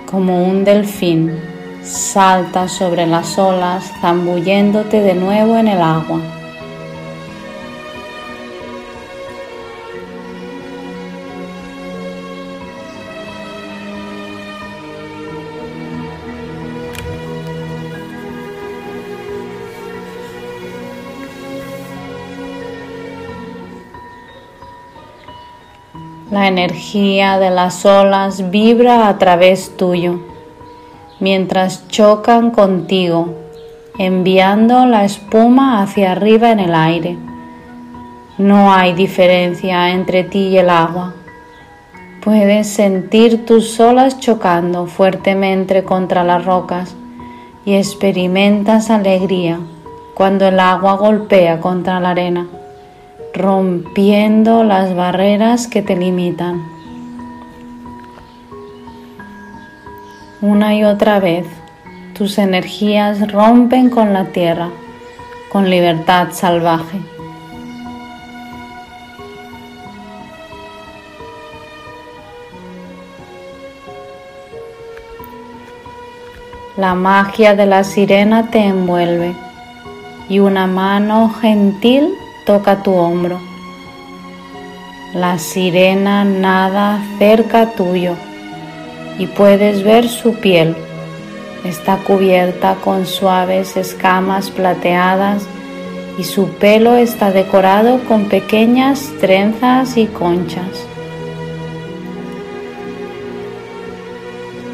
Como 0.07 0.44
un 0.44 0.64
delfín, 0.64 1.38
saltas 1.82 2.72
sobre 2.72 3.07
las 3.07 3.38
olas 3.38 3.90
zambulléndote 4.00 5.00
de 5.00 5.14
nuevo 5.14 5.57
en 5.57 5.68
el 5.68 5.80
agua. 5.80 6.20
La 26.35 26.49
energía 26.49 27.39
de 27.39 27.51
las 27.51 27.87
olas 27.87 28.51
vibra 28.51 29.07
a 29.07 29.18
través 29.18 29.76
tuyo 29.76 30.18
mientras 31.20 31.87
chocan 31.87 32.51
contigo, 32.51 33.32
enviando 34.01 34.85
la 34.85 35.05
espuma 35.05 35.80
hacia 35.80 36.11
arriba 36.11 36.51
en 36.51 36.59
el 36.59 36.74
aire. 36.74 37.16
No 38.37 38.74
hay 38.74 38.95
diferencia 38.95 39.93
entre 39.93 40.24
ti 40.24 40.49
y 40.49 40.59
el 40.59 40.70
agua. 40.70 41.14
Puedes 42.24 42.66
sentir 42.66 43.47
tus 43.47 43.78
olas 43.78 44.18
chocando 44.18 44.87
fuertemente 44.87 45.85
contra 45.85 46.24
las 46.24 46.45
rocas 46.45 46.97
y 47.64 47.74
experimentas 47.74 48.91
alegría 48.91 49.61
cuando 50.14 50.49
el 50.49 50.59
agua 50.59 50.97
golpea 50.97 51.61
contra 51.61 52.01
la 52.01 52.11
arena 52.11 52.49
rompiendo 53.35 54.62
las 54.62 54.95
barreras 54.95 55.66
que 55.66 55.82
te 55.82 55.97
limitan. 55.97 56.62
Una 60.41 60.76
y 60.76 60.85
otra 60.85 61.18
vez, 61.18 61.45
tus 62.14 62.39
energías 62.39 63.32
rompen 63.32 63.91
con 63.91 64.12
la 64.12 64.26
tierra, 64.26 64.70
con 65.51 65.68
libertad 65.68 66.28
salvaje. 66.30 67.01
La 76.76 76.95
magia 76.95 77.57
de 77.57 77.66
la 77.66 77.82
sirena 77.82 78.51
te 78.51 78.61
envuelve 78.61 79.35
y 80.28 80.39
una 80.39 80.66
mano 80.66 81.30
gentil 81.41 82.14
toca 82.45 82.82
tu 82.82 82.92
hombro. 82.95 83.40
La 85.14 85.38
sirena 85.38 86.24
nada 86.24 87.01
cerca 87.18 87.72
tuyo 87.72 88.14
y 89.18 89.26
puedes 89.26 89.82
ver 89.82 90.09
su 90.09 90.34
piel. 90.34 90.76
Está 91.64 91.99
cubierta 91.99 92.76
con 92.76 93.07
suaves 93.07 93.76
escamas 93.76 94.51
plateadas 94.51 95.47
y 96.18 96.24
su 96.24 96.49
pelo 96.49 96.95
está 96.95 97.30
decorado 97.30 98.01
con 98.07 98.28
pequeñas 98.28 99.11
trenzas 99.20 99.97
y 99.97 100.07
conchas. 100.07 100.86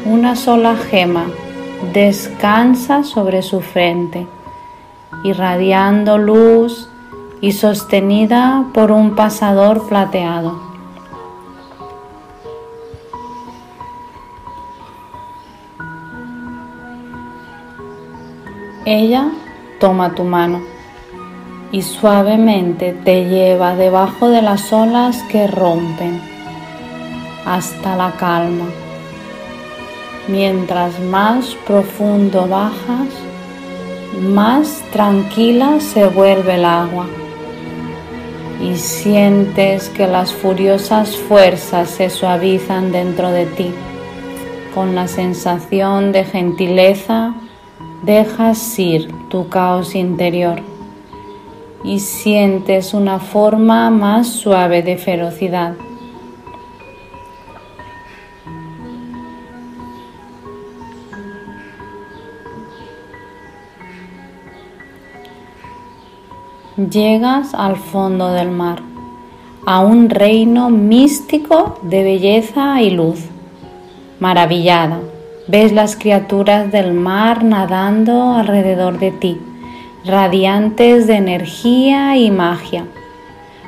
Una 0.05 0.35
sola 0.35 0.75
gema 0.75 1.27
descansa 1.93 3.03
sobre 3.03 3.41
su 3.41 3.61
frente, 3.61 4.27
irradiando 5.23 6.17
luz 6.17 6.90
y 7.41 7.53
sostenida 7.53 8.65
por 8.71 8.91
un 8.91 9.15
pasador 9.15 9.87
plateado. 9.87 10.59
Ella 18.85 19.31
toma 19.79 20.13
tu 20.13 20.23
mano 20.23 20.61
y 21.71 21.81
suavemente 21.81 22.93
te 22.93 23.25
lleva 23.25 23.75
debajo 23.75 24.29
de 24.29 24.41
las 24.41 24.71
olas 24.71 25.23
que 25.31 25.47
rompen 25.47 26.21
hasta 27.45 27.95
la 27.95 28.11
calma. 28.11 28.65
Mientras 30.27 30.99
más 30.99 31.55
profundo 31.65 32.47
bajas, 32.47 33.09
más 34.21 34.83
tranquila 34.91 35.79
se 35.79 36.07
vuelve 36.07 36.55
el 36.55 36.65
agua 36.65 37.07
y 38.61 38.75
sientes 38.75 39.89
que 39.89 40.07
las 40.07 40.31
furiosas 40.33 41.17
fuerzas 41.17 41.89
se 41.89 42.09
suavizan 42.09 42.91
dentro 42.91 43.31
de 43.31 43.45
ti. 43.45 43.71
Con 44.75 44.95
la 44.95 45.07
sensación 45.07 46.11
de 46.11 46.23
gentileza 46.23 47.33
dejas 48.03 48.79
ir 48.79 49.11
tu 49.29 49.49
caos 49.49 49.95
interior 49.95 50.61
y 51.83 51.99
sientes 51.99 52.93
una 52.93 53.19
forma 53.19 53.89
más 53.89 54.27
suave 54.27 54.83
de 54.83 54.97
ferocidad. 54.97 55.73
Llegas 66.89 67.53
al 67.53 67.75
fondo 67.75 68.31
del 68.31 68.49
mar, 68.49 68.81
a 69.65 69.81
un 69.81 70.09
reino 70.09 70.69
místico 70.69 71.79
de 71.83 72.03
belleza 72.03 72.81
y 72.81 72.91
luz. 72.91 73.19
Maravillada, 74.19 74.99
ves 75.47 75.71
las 75.71 75.95
criaturas 75.95 76.71
del 76.71 76.93
mar 76.93 77.43
nadando 77.43 78.33
alrededor 78.33 78.99
de 78.99 79.11
ti, 79.11 79.39
radiantes 80.05 81.07
de 81.07 81.15
energía 81.15 82.17
y 82.17 82.31
magia. 82.31 82.85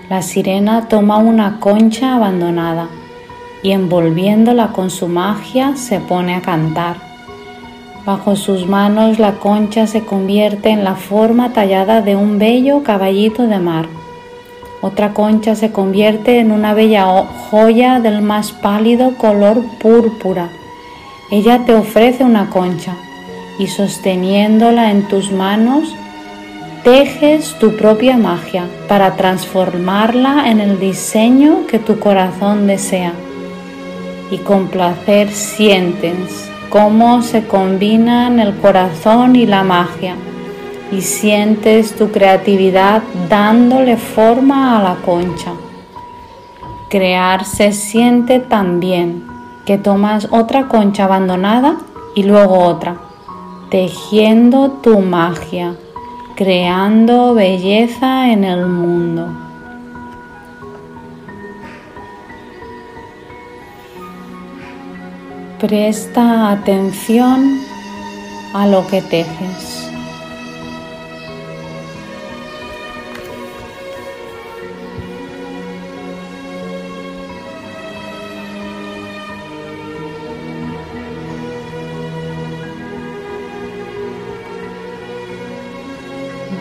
La 0.10 0.22
sirena 0.22 0.88
toma 0.88 1.18
una 1.18 1.60
concha 1.60 2.16
abandonada 2.16 2.88
y 3.62 3.72
envolviéndola 3.72 4.72
con 4.72 4.90
su 4.90 5.08
magia 5.08 5.76
se 5.76 6.00
pone 6.00 6.36
a 6.36 6.42
cantar 6.42 7.13
Bajo 8.06 8.36
sus 8.36 8.68
manos 8.68 9.18
la 9.18 9.36
concha 9.36 9.88
se 9.88 10.04
convierte 10.04 10.70
en 10.70 10.84
la 10.84 10.96
forma 10.96 11.54
tallada 11.54 12.02
de 12.02 12.18
un 12.18 12.38
bello 12.38 12.84
caballito 12.84 13.48
de 13.48 13.60
mar. 13.60 13.88
Otra 14.82 15.14
concha 15.14 15.56
se 15.56 15.72
convierte 15.72 16.40
en 16.40 16.52
una 16.52 16.74
bella 16.74 17.06
joya 17.50 18.02
del 18.02 18.22
más 18.22 18.52
pálido 18.52 19.16
color 19.18 19.64
púrpura. 19.80 20.50
Ella 21.32 21.64
te 21.66 21.74
ofrece 21.74 22.26
una 22.26 22.50
concha 22.50 22.98
y 23.58 23.68
sosteniéndola 23.68 24.92
en 24.92 25.08
tus 25.08 25.32
manos, 25.32 25.96
tejes 26.84 27.58
tu 27.58 27.78
propia 27.78 28.18
magia 28.18 28.68
para 28.90 29.16
transformarla 29.16 30.52
en 30.52 30.60
el 30.60 30.78
diseño 30.78 31.68
que 31.68 31.80
tu 31.80 32.00
corazón 32.00 32.68
desea. 32.68 33.14
Y 34.30 34.40
con 34.40 34.68
placer 34.68 35.32
sientes 35.32 36.53
cómo 36.74 37.22
se 37.22 37.46
combinan 37.46 38.40
el 38.40 38.58
corazón 38.58 39.36
y 39.36 39.46
la 39.46 39.62
magia 39.62 40.16
y 40.92 41.02
sientes 41.02 41.96
tu 41.96 42.10
creatividad 42.10 43.04
dándole 43.30 43.96
forma 43.96 44.80
a 44.80 44.82
la 44.82 44.96
concha. 45.06 45.52
Crear 46.90 47.46
se 47.46 47.74
siente 47.74 48.40
tan 48.40 48.80
bien 48.80 49.24
que 49.68 49.78
tomas 49.78 50.28
otra 50.32 50.68
concha 50.68 51.04
abandonada 51.04 51.78
y 52.16 52.24
luego 52.24 52.58
otra, 52.58 52.96
tejiendo 53.70 54.72
tu 54.72 54.98
magia, 54.98 55.76
creando 56.36 57.36
belleza 57.36 58.32
en 58.32 58.46
el 58.46 58.66
mundo. 58.66 59.43
Presta 65.64 66.52
atención 66.52 67.62
a 68.54 68.68
lo 68.68 68.86
que 68.86 69.02
tejes. 69.02 69.90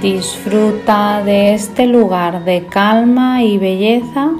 Disfruta 0.00 1.24
de 1.24 1.54
este 1.54 1.88
lugar 1.88 2.44
de 2.44 2.66
calma 2.66 3.42
y 3.42 3.58
belleza 3.58 4.30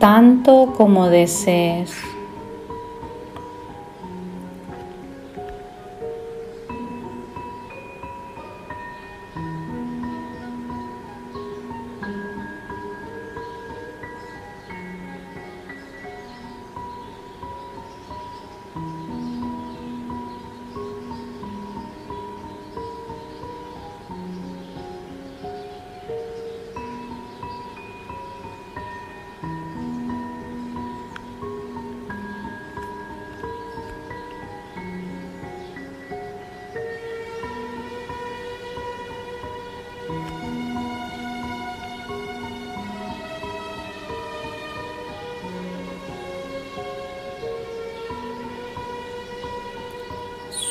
tanto 0.00 0.74
como 0.76 1.06
desees. 1.06 2.09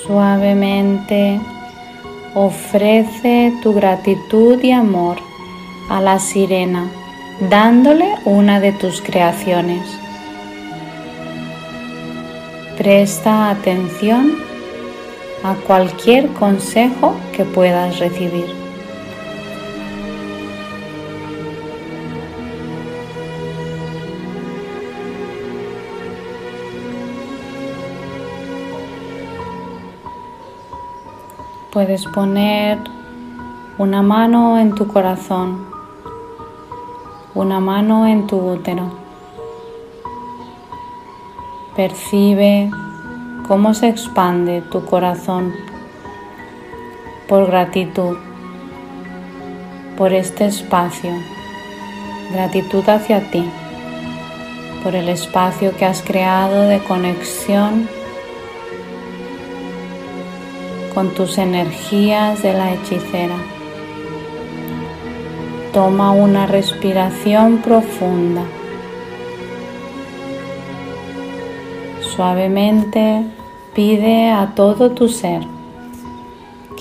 Suavemente 0.10 1.40
ofrece 2.34 3.54
tu 3.62 3.76
gratitud 3.76 4.60
y 4.60 4.72
amor 4.72 5.18
a 5.88 6.02
la 6.02 6.18
sirena, 6.18 6.90
dándole 7.48 8.16
una 8.26 8.60
de 8.60 8.72
tus 8.72 9.04
creaciones. 9.04 9.88
Presta 12.76 13.52
atención 13.52 14.34
a 15.44 15.54
cualquier 15.68 16.30
consejo 16.30 17.14
que 17.38 17.46
puedas 17.46 18.00
recibir. 18.00 18.59
Puedes 31.80 32.04
poner 32.08 32.78
una 33.78 34.02
mano 34.02 34.60
en 34.60 34.76
tu 34.76 34.86
corazón, 34.86 35.66
una 37.34 37.62
mano 37.62 38.06
en 38.06 38.28
tu 38.28 38.36
útero. 38.36 38.92
Percibe 41.78 42.70
cómo 43.48 43.74
se 43.74 43.88
expande 43.88 44.62
tu 44.62 44.84
corazón 44.84 45.54
por 47.30 47.48
gratitud, 47.48 48.18
por 49.98 50.12
este 50.12 50.48
espacio, 50.48 51.14
gratitud 52.34 52.84
hacia 52.90 53.32
ti, 53.32 53.50
por 54.84 54.96
el 54.96 55.08
espacio 55.08 55.74
que 55.78 55.86
has 55.86 56.02
creado 56.02 56.64
de 56.64 56.80
conexión 56.80 57.88
con 60.94 61.14
tus 61.14 61.38
energías 61.38 62.42
de 62.44 62.54
la 62.54 62.74
hechicera. 62.74 63.38
Toma 65.74 66.12
una 66.12 66.48
respiración 66.48 67.58
profunda. 67.58 68.44
Suavemente 72.02 73.24
pide 73.74 74.32
a 74.32 74.54
todo 74.56 74.92
tu 74.92 75.08
ser 75.08 75.42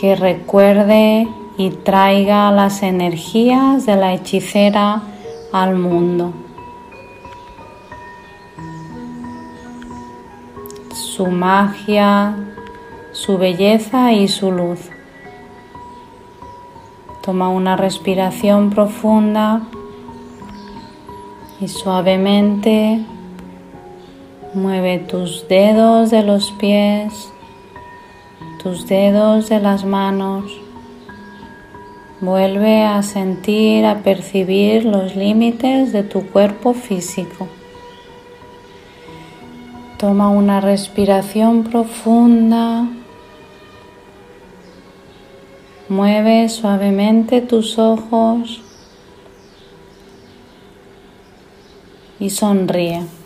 que 0.00 0.14
recuerde 0.14 1.28
y 1.56 1.70
traiga 1.70 2.50
las 2.52 2.82
energías 2.82 3.84
de 3.84 3.96
la 3.96 4.14
hechicera 4.14 5.02
al 5.52 5.76
mundo. 5.76 6.32
Su 10.92 11.26
magia, 11.26 12.36
su 13.18 13.36
belleza 13.36 14.12
y 14.12 14.28
su 14.28 14.52
luz. 14.52 14.78
Toma 17.20 17.48
una 17.48 17.76
respiración 17.76 18.70
profunda 18.70 19.62
y 21.60 21.66
suavemente 21.66 23.00
mueve 24.54 25.00
tus 25.00 25.48
dedos 25.48 26.10
de 26.10 26.22
los 26.22 26.52
pies, 26.52 27.32
tus 28.62 28.86
dedos 28.86 29.48
de 29.48 29.58
las 29.58 29.84
manos. 29.84 30.44
Vuelve 32.20 32.84
a 32.84 33.02
sentir, 33.02 33.84
a 33.84 33.96
percibir 33.98 34.84
los 34.84 35.16
límites 35.16 35.92
de 35.92 36.04
tu 36.04 36.24
cuerpo 36.28 36.72
físico. 36.72 37.48
Toma 39.98 40.28
una 40.28 40.60
respiración 40.60 41.64
profunda 41.64 42.86
Mueve 45.88 46.50
suavemente 46.50 47.40
tus 47.40 47.78
ojos 47.78 48.60
y 52.20 52.28
sonríe. 52.28 53.17